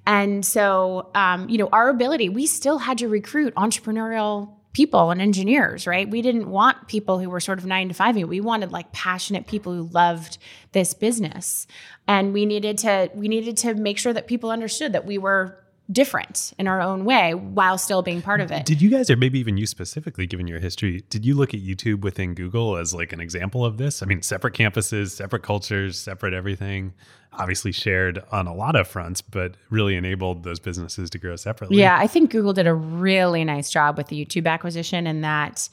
[0.06, 5.22] And so, um, you know, our ability, we still had to recruit entrepreneurial people and
[5.22, 6.10] engineers, right?
[6.10, 8.18] We didn't want people who were sort of nine to five.
[8.18, 10.38] We wanted like passionate people who loved
[10.74, 11.66] this business.
[12.10, 15.58] And we needed to, we needed to make sure that people understood that we were
[15.92, 18.66] different in our own way while still being part of it.
[18.66, 21.62] Did you guys, or maybe even you specifically, given your history, did you look at
[21.62, 24.02] YouTube within Google as like an example of this?
[24.02, 26.94] I mean, separate campuses, separate cultures, separate everything,
[27.34, 31.78] obviously shared on a lot of fronts, but really enabled those businesses to grow separately.
[31.78, 35.70] Yeah, I think Google did a really nice job with the YouTube acquisition and that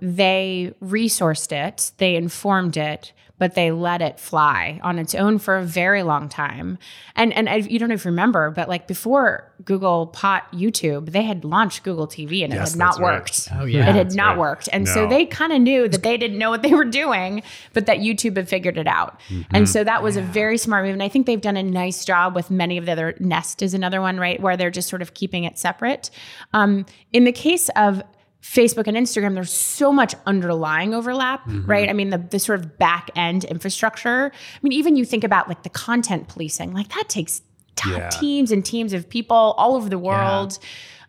[0.00, 5.56] they resourced it, they informed it, but they let it fly on its own for
[5.56, 6.76] a very long time.
[7.16, 11.12] And and I, you don't know if you remember, but like before Google bought YouTube,
[11.12, 13.14] they had launched Google TV and Yes, it had not right.
[13.14, 13.48] worked.
[13.54, 13.88] Oh, yeah.
[13.88, 14.38] it had not right.
[14.38, 17.42] worked, and so they kind of knew that they didn't know what they were doing,
[17.72, 19.18] but that YouTube had figured it out.
[19.30, 19.56] Mm-hmm.
[19.56, 20.92] And so that was a very smart move.
[20.92, 23.14] And I think they've done a nice job with many of the other.
[23.20, 26.10] Nest is another one, right, where they're just sort of keeping it separate.
[26.52, 28.02] Um, in the case of
[28.42, 31.70] Facebook and Instagram, there's so much underlying overlap, Mm-hmm.
[31.70, 31.88] right?
[31.88, 34.32] I mean, the, the sort of back end infrastructure.
[34.34, 37.42] I mean, even you think about like the content policing, like that takes
[37.76, 38.08] t- Yeah.
[38.08, 40.58] teams and teams of people all over the world.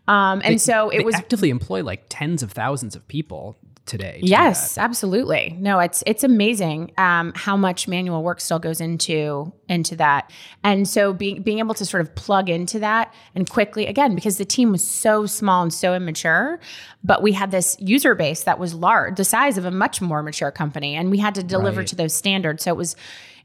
[0.07, 3.55] Um, and so it They was actively employ like tens of thousands of people
[3.91, 4.19] today.
[4.21, 5.55] to Yes, absolutely.
[5.59, 10.31] No, it's it's amazing um, how much manual work still goes into into that,
[10.63, 14.37] and so being being able to sort of plug into that and quickly again because
[14.37, 16.59] the team was so small and so immature,
[17.03, 20.23] but we had this user base that was large, the size of a much more
[20.23, 21.87] mature company, and we had to deliver Right.
[21.87, 22.63] to those standards.
[22.63, 22.95] So it was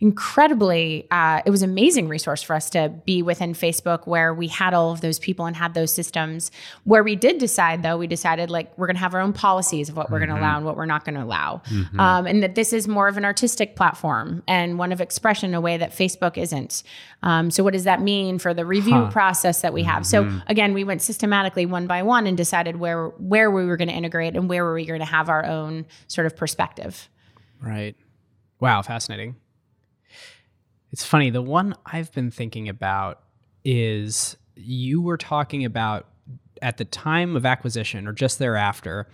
[0.01, 4.75] incredibly uh, it was amazing resource for us to be within facebook where we had
[4.75, 6.51] all of those people and had those systems.
[6.85, 9.89] Where we did decide though we decided like we're going to have our own policies
[9.89, 11.63] of what we're going to allow and what we're not going to allow
[11.99, 15.55] um, and that this is more of an artistic platform and one of expression in
[15.55, 16.83] a way that facebook isn't.
[17.23, 20.07] Um, so what does that mean for the review process that we have?
[20.07, 23.89] So again we went systematically one by one and decided where where we were going
[23.89, 27.09] to integrate and where were we going to have our own sort of perspective.
[27.61, 27.97] Right.
[28.61, 29.37] Wow, fascinating.
[30.93, 31.31] It's funny.
[31.31, 33.21] The one I've been thinking about
[33.65, 36.07] is you were talking about
[36.63, 39.07] at the time of acquisition or just thereafter,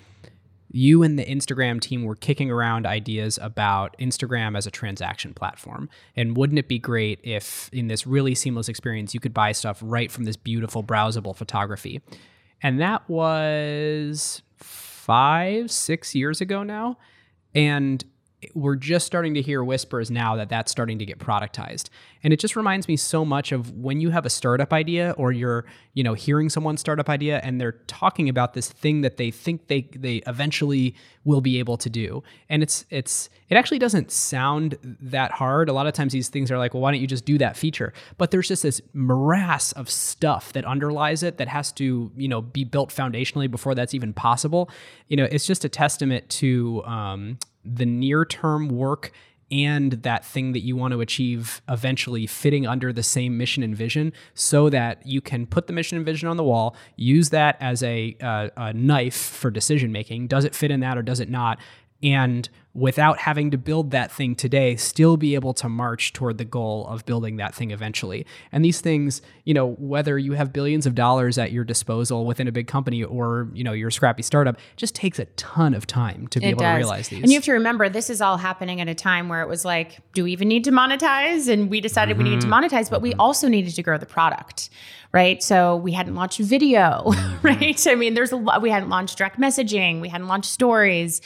[0.70, 5.90] you and the Instagram team were kicking around ideas about Instagram as a transaction platform.
[6.16, 9.80] And wouldn't it be great if, in this really seamless experience, you could buy stuff
[9.82, 12.00] right from this beautiful, browsable photography?
[12.62, 16.96] And that was five, six years ago now.
[17.54, 18.02] And
[18.54, 21.88] we're just starting to hear whispers now that that's starting to get productized.
[22.22, 25.32] And it just reminds me so much of when you have a startup idea or
[25.32, 25.64] you're
[25.94, 29.66] you know hearing someone's startup idea and they're talking about this thing that they think
[29.68, 32.22] they they eventually will be able to do.
[32.48, 35.68] And it's it's it actually doesn't sound that hard.
[35.68, 37.56] A lot of times these things are like well why don't you just do that
[37.56, 37.92] feature?
[38.18, 42.40] But there's just this morass of stuff that underlies it that has to you know
[42.40, 44.70] be built foundationally before that's even possible.
[45.08, 49.12] You know it's just a testament to um, the near term work
[49.50, 53.76] and that thing that you want to achieve eventually fitting under the same mission and
[53.76, 57.58] vision so that you can put the mission and vision on the wall use that
[57.60, 61.20] as a, uh, a knife for decision making does it fit in that or does
[61.20, 61.58] it not?
[62.02, 66.44] And without having to build that thing today, still be able to march toward the
[66.44, 68.24] goal of building that thing eventually.
[68.50, 72.48] And these things, you know, whether you have billions of dollars at your disposal within
[72.48, 76.26] a big company or, you know, you're scrappy startup, just takes a ton of time
[76.28, 76.72] to be It able does.
[76.72, 77.22] to realize these.
[77.22, 79.66] And you have to remember, this is all happening at a time where it was
[79.66, 81.52] like, do we even need to monetize?
[81.52, 82.74] And we decided we needed to mm-hmm.
[82.74, 83.20] monetize, but we mm-hmm.
[83.20, 84.70] also needed to grow the product,
[85.12, 85.42] right?
[85.42, 87.46] So we hadn't launched video, mm-hmm.
[87.46, 87.86] right?
[87.86, 91.20] I mean, there's a lot, we hadn't launched direct messaging, we hadn't launched stories.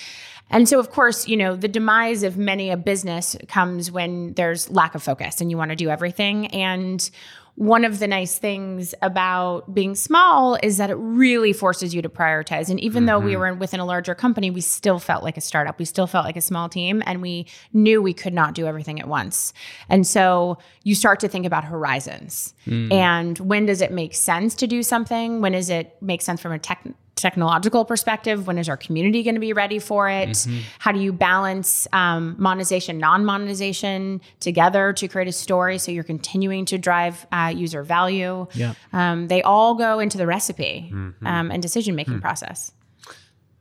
[0.50, 4.70] And so, of course, you know, the demise of many a business comes when there's
[4.70, 6.46] lack of focus and you want to do everything.
[6.48, 7.08] And
[7.56, 12.08] one of the nice things about being small is that it really forces you to
[12.08, 12.68] prioritize.
[12.68, 13.40] And even though we mm-hmm.
[13.40, 15.78] were within a larger company, we still felt like a startup.
[15.78, 19.00] We still felt like a small team, and we knew we could not do everything
[19.00, 19.54] at once.
[19.88, 22.92] And so you start to think about horizons hmm.
[22.92, 25.40] and when does it make sense to do something?
[25.40, 26.86] When does it make sense from a tech?
[27.16, 30.46] Technological perspective when is our community going to be ready for it
[30.78, 36.64] how do you balance um, monetization non-monetization together to create a story so you're continuing
[36.66, 38.74] to drive uh, user value Yeah.
[38.92, 42.72] um, they all go into the recipe um, and decision making process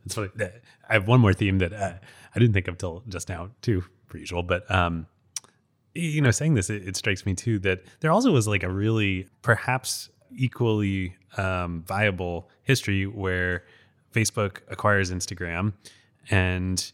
[0.04, 0.28] It's funny.
[0.88, 1.94] I have one more theme that uh,
[2.34, 4.44] I didn't think of till just now, too, per usual.
[4.44, 5.06] But um,
[5.94, 8.70] you know, saying this, it, it strikes me too that there also was like a
[8.70, 13.64] really perhaps equally um, viable history where
[14.14, 15.74] Facebook acquires Instagram,
[16.30, 16.92] and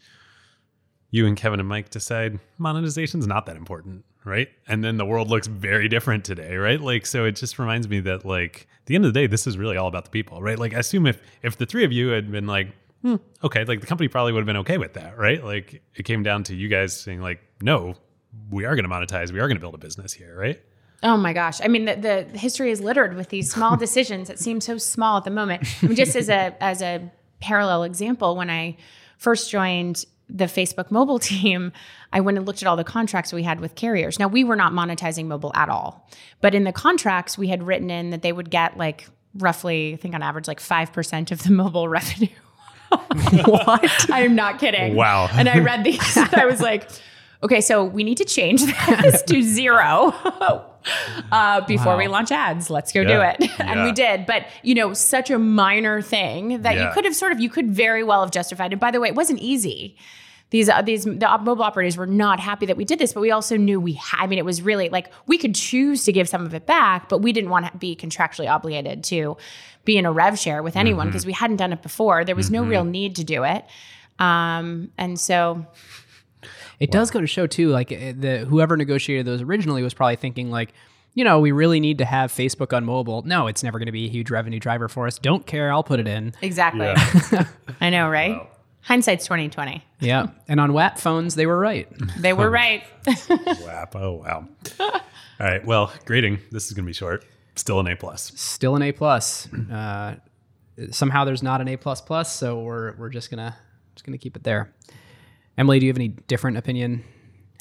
[1.10, 4.48] you and Kevin and Mike decide monetization's not that important, right?
[4.66, 6.80] And then the world looks very different today, right?
[6.80, 9.46] Like, so it just reminds me that like at the end of the day, this
[9.46, 10.58] is really all about the people, right?
[10.58, 12.68] Like, I assume if if the three of you had been like,
[13.02, 15.44] hmm, okay, like the company probably would have been okay with that, right?
[15.44, 17.94] Like, it came down to you guys saying like, no,
[18.50, 20.60] we are going to monetize, we are going to build a business here, right?
[21.02, 21.60] Oh my gosh.
[21.62, 25.18] I mean, the, the history is littered with these small decisions that seem so small
[25.18, 25.66] at the moment.
[25.82, 28.76] I mean, just as a as a parallel example, when I
[29.18, 31.72] first joined the Facebook mobile team,
[32.12, 34.18] I went and looked at all the contracts we had with carriers.
[34.18, 36.08] Now, we were not monetizing mobile at all,
[36.40, 39.96] but in the contracts, we had written in that they would get like roughly, I
[39.96, 42.28] think on average, like 5% of the mobile revenue.
[43.44, 44.10] what?
[44.10, 44.94] I'm not kidding.
[44.94, 45.28] Wow.
[45.32, 46.90] And I read these and I was like,
[47.42, 48.62] okay, so we need to change
[49.02, 50.14] this to zero
[51.32, 51.98] uh, before Wow.
[51.98, 52.70] we launch ads.
[52.70, 53.34] Let's go Yeah.
[53.36, 53.50] do it.
[53.60, 53.84] and Yeah.
[53.84, 54.26] we did.
[54.26, 57.70] But, you know, such a minor thing that you could have sort of, you could
[57.70, 58.72] very well have justified.
[58.72, 59.96] And by the way, it wasn't easy.
[60.50, 63.30] These, uh, these the mobile operators were not happy that we did this, but we
[63.30, 64.24] also knew we had.
[64.24, 67.08] I mean, it was really like we could choose to give some of it back,
[67.08, 69.38] but we didn't want to be contractually obligated to
[69.86, 72.22] be in a rev share with anyone because we hadn't done it before.
[72.26, 73.64] There was no real need to do it,
[74.18, 75.64] um, and so
[76.80, 80.16] It does go to show too, like uh, the whoever negotiated those originally was probably
[80.16, 80.72] thinking like,
[81.14, 83.22] you know, we really need to have Facebook on mobile.
[83.22, 85.18] No, it's never going to be a huge revenue driver for us.
[85.18, 86.32] Don't care, I'll put it in.
[86.40, 86.92] exactly.
[87.80, 88.48] I know, right?
[88.80, 89.84] Hindsight's twenty twenty.
[90.00, 91.86] Yeah, and on WAP phones, they were right.
[92.18, 92.82] They were right.
[93.28, 93.94] Wap.
[93.94, 94.48] Oh, wow.
[94.80, 95.00] All
[95.38, 95.64] right.
[95.64, 96.40] Well, grading.
[96.50, 97.24] This is going to be short.
[97.54, 98.32] Still an A plus.
[98.34, 99.46] Still an A plus.
[99.70, 100.16] Uh,
[100.90, 103.56] somehow there's not an A plus plus, so we're we're just gonna
[103.94, 104.72] just gonna keep it there.
[105.58, 107.04] Emily, do you have any different opinion?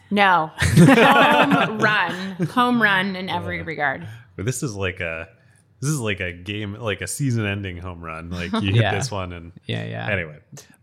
[0.09, 4.07] No, home run, home run in every regard.
[4.35, 5.29] But this is like a
[5.81, 8.29] this is like a game, like a season-ending home run.
[8.29, 10.09] Like you hit this one, and Yeah, yeah.
[10.09, 10.39] anyway,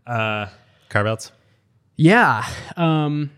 [0.07, 0.47] uh,
[0.89, 1.31] carve outs.
[1.95, 2.45] Yeah.
[2.77, 3.31] Um,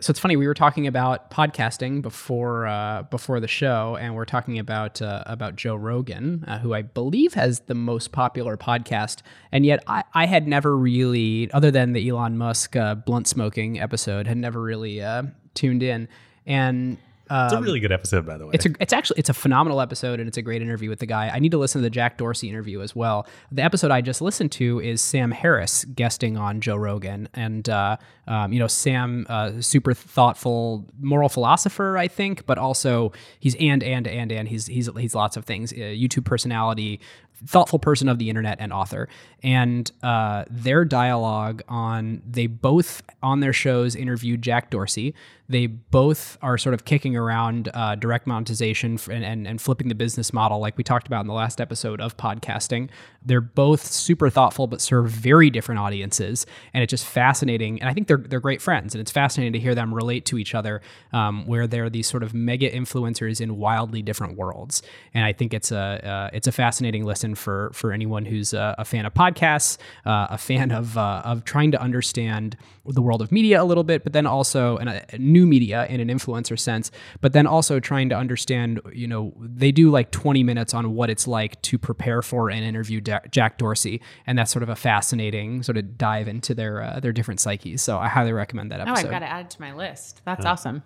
[0.00, 0.36] so it's funny.
[0.36, 5.22] We were talking about podcasting before uh, before the show, and we're talking about uh,
[5.24, 9.22] about Joe Rogan, uh, who I believe has the most popular podcast.
[9.52, 13.80] And yet, I, I had never really, other than the Elon Musk uh, blunt smoking
[13.80, 15.24] episode, had never really uh,
[15.54, 16.08] tuned in.
[16.44, 16.98] And
[17.30, 18.52] uh, It's a really good episode, by the way.
[18.54, 21.06] it's a, it's actually it's a phenomenal episode and it's a great interview with the
[21.06, 21.28] guy.
[21.28, 23.26] I need to listen to the Jack Dorsey interview as well.
[23.50, 27.96] The episode I just listened to is Sam Harris guesting on Joe Rogan, and uh,
[28.26, 33.82] um, you know Sam, uh, super thoughtful moral philosopher, I think, but also he's and
[33.82, 35.72] and and and he's he's he's lots of things.
[35.72, 37.00] Uh, YouTube personality,
[37.46, 39.08] thoughtful person of the internet, and author.
[39.42, 45.14] And uh, their dialogue on they both on their shows interviewed Jack Dorsey.
[45.46, 49.94] They both are sort of kicking around uh, direct monetization and, and, and flipping the
[49.94, 52.88] business model, like we talked about in the last episode of podcasting.
[53.22, 57.78] They're both super thoughtful, but serve very different audiences, and it's just fascinating.
[57.80, 60.38] And I think they're they're great friends, and it's fascinating to hear them relate to
[60.38, 60.80] each other,
[61.12, 64.82] um, where they're these sort of mega influencers in wildly different worlds.
[65.12, 68.52] And I think it's a uh, it's a fascinating listen recommend for for anyone who's
[68.52, 72.56] a, a fan of podcasts, uh, a fan of uh, of trying to understand
[72.86, 75.86] the world of media a little bit, but then also in a, a new media
[75.88, 78.80] in an influencer sense, but then also trying to understand.
[78.92, 82.64] You know, they do like 20 minutes on what it's like to prepare for and
[82.64, 87.00] interview Jack Dorsey, and that's sort of a fascinating sort of dive into their uh,
[87.00, 87.82] their different psyches.
[87.82, 89.06] So I highly recommend that episode.
[89.06, 90.22] Oh, I've got to add it to my list.
[90.24, 90.82] That's awesome.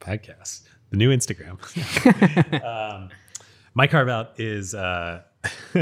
[0.00, 1.58] Podcast, the new Instagram.
[2.64, 3.10] um,
[3.74, 5.22] my carve out is uh,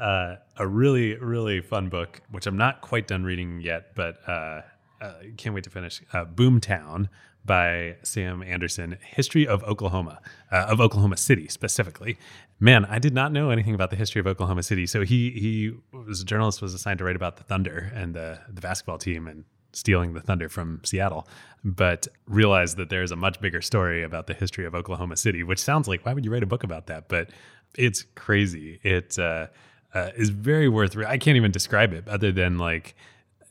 [0.00, 4.62] uh, a really, really fun book, which I'm not quite done reading yet, but uh,
[5.00, 6.02] uh can't wait to finish.
[6.12, 7.08] Uh, Boomtown
[7.44, 10.20] by Sam Anderson, History of Oklahoma,
[10.52, 12.18] uh, of Oklahoma City specifically.
[12.60, 14.86] Man, I did not know anything about the history of Oklahoma City.
[14.86, 18.40] So he he was a journalist, was assigned to write about the Thunder and the
[18.52, 21.28] the basketball team and stealing the Thunder from Seattle,
[21.64, 25.58] but realized that there's a much bigger story about the history of Oklahoma City, which
[25.58, 27.08] sounds like why would you write a book about that?
[27.08, 27.30] But
[27.76, 28.80] it's crazy.
[28.82, 29.48] It uh,
[29.94, 30.96] uh, is very worth.
[30.96, 32.94] Re- I can't even describe it other than like.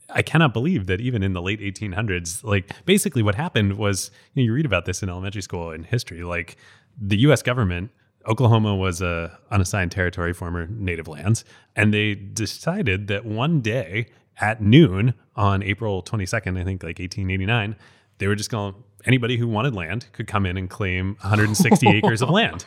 [0.10, 4.42] I cannot believe that even in the late 1800s, like basically what happened was you,
[4.42, 6.24] know, you read about this in elementary school in history.
[6.24, 6.56] Like
[6.98, 7.42] the U.S.
[7.42, 7.92] government
[8.28, 14.08] Oklahoma was a unassigned territory, former native lands, and they decided that one day
[14.40, 17.76] at noon on April 22nd, I think like 1889,
[18.18, 18.76] they were just going
[19.06, 22.66] anybody who wanted land could come in and claim 160 acres of land.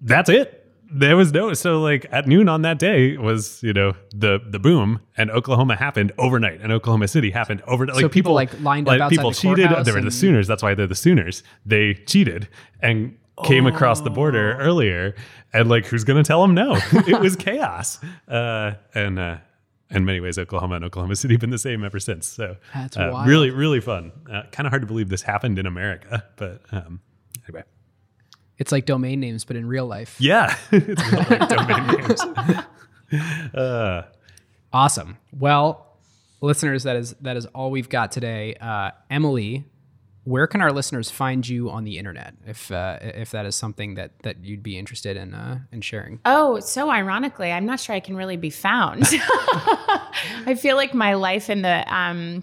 [0.00, 0.54] That's it.
[0.90, 4.58] There was no so like at noon on that day was you know the the
[4.58, 7.96] boom and Oklahoma happened overnight and Oklahoma City happened overnight.
[7.96, 9.68] Like so people, people like lined like up people cheated.
[9.84, 10.46] They were the Sooners.
[10.46, 11.42] That's why they're the Sooners.
[11.66, 12.48] They cheated
[12.80, 13.68] and came oh.
[13.68, 14.64] across the border oh.
[14.64, 15.14] earlier
[15.52, 16.78] and like who's gonna tell them no?
[16.92, 17.98] it was chaos.
[18.26, 19.36] Uh, and uh,
[19.90, 22.26] in many ways, Oklahoma and Oklahoma City have been the same ever since.
[22.26, 24.12] So that's uh, really, really fun.
[24.30, 27.00] Uh, kind of hard to believe this happened in America, but um,
[27.46, 27.64] anyway.
[28.58, 30.16] It's like domain names, but in real life.
[30.18, 32.20] Yeah, it's like domain names.
[33.54, 34.02] Uh,
[34.70, 35.16] awesome.
[35.32, 35.96] Well,
[36.42, 38.54] listeners, that is that is all we've got today.
[38.60, 39.64] Uh, Emily
[40.28, 43.94] where can our listeners find you on the internet if uh, if that is something
[43.94, 46.20] that that you'd be interested in uh, in sharing?
[46.26, 49.04] Oh, so ironically, I'm not sure I can really be found.
[50.46, 52.42] I feel like my life in the um,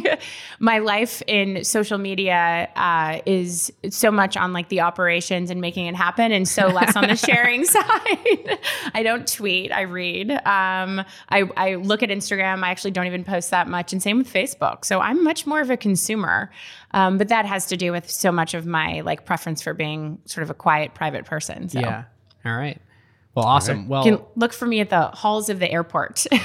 [0.60, 5.86] my life in social media uh, is so much on like the operations and making
[5.86, 8.60] it happen, and so less on the sharing side.
[8.94, 9.72] I don't tweet.
[9.72, 10.30] I read.
[10.30, 12.62] Um, I, I look at Instagram.
[12.62, 14.84] I actually don't even post that much, and same with Facebook.
[14.84, 16.52] So I'm much more of a consumer.
[16.94, 20.20] Um, but that has to do with so much of my like preference for being
[20.26, 21.68] sort of a quiet, private person.
[21.68, 21.80] So.
[21.80, 22.04] Yeah.
[22.46, 22.80] All right.
[23.34, 23.80] Well, awesome.
[23.80, 23.88] Right.
[23.88, 26.24] Well, you can look for me at the halls of the airport.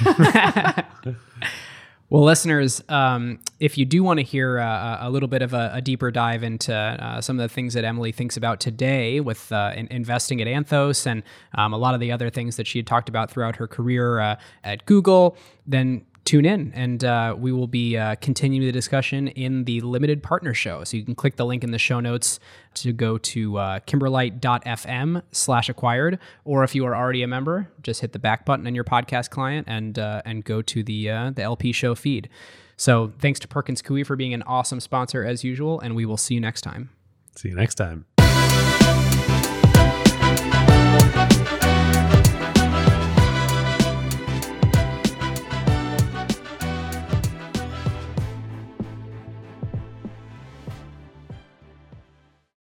[2.09, 5.69] well, listeners, um, if you do want to hear uh, a little bit of a,
[5.75, 9.51] a deeper dive into uh, some of the things that Emily thinks about today with
[9.51, 11.21] uh, in investing at Anthos and
[11.53, 14.19] um, a lot of the other things that she had talked about throughout her career
[14.19, 19.29] uh, at Google, then tune in and uh, we will be uh, continuing the discussion
[19.29, 20.83] in the limited partner show.
[20.83, 22.39] So you can click the link in the show notes
[22.75, 26.19] to go to uh, kimberlite.fm slash acquired.
[26.45, 29.31] Or if you are already a member, just hit the back button in your podcast
[29.31, 32.29] client and, uh, and go to the, uh, the LP show feed.
[32.77, 35.79] So thanks to Perkins Coie for being an awesome sponsor as usual.
[35.79, 36.91] And we will see you next time.
[37.37, 38.05] See you next time.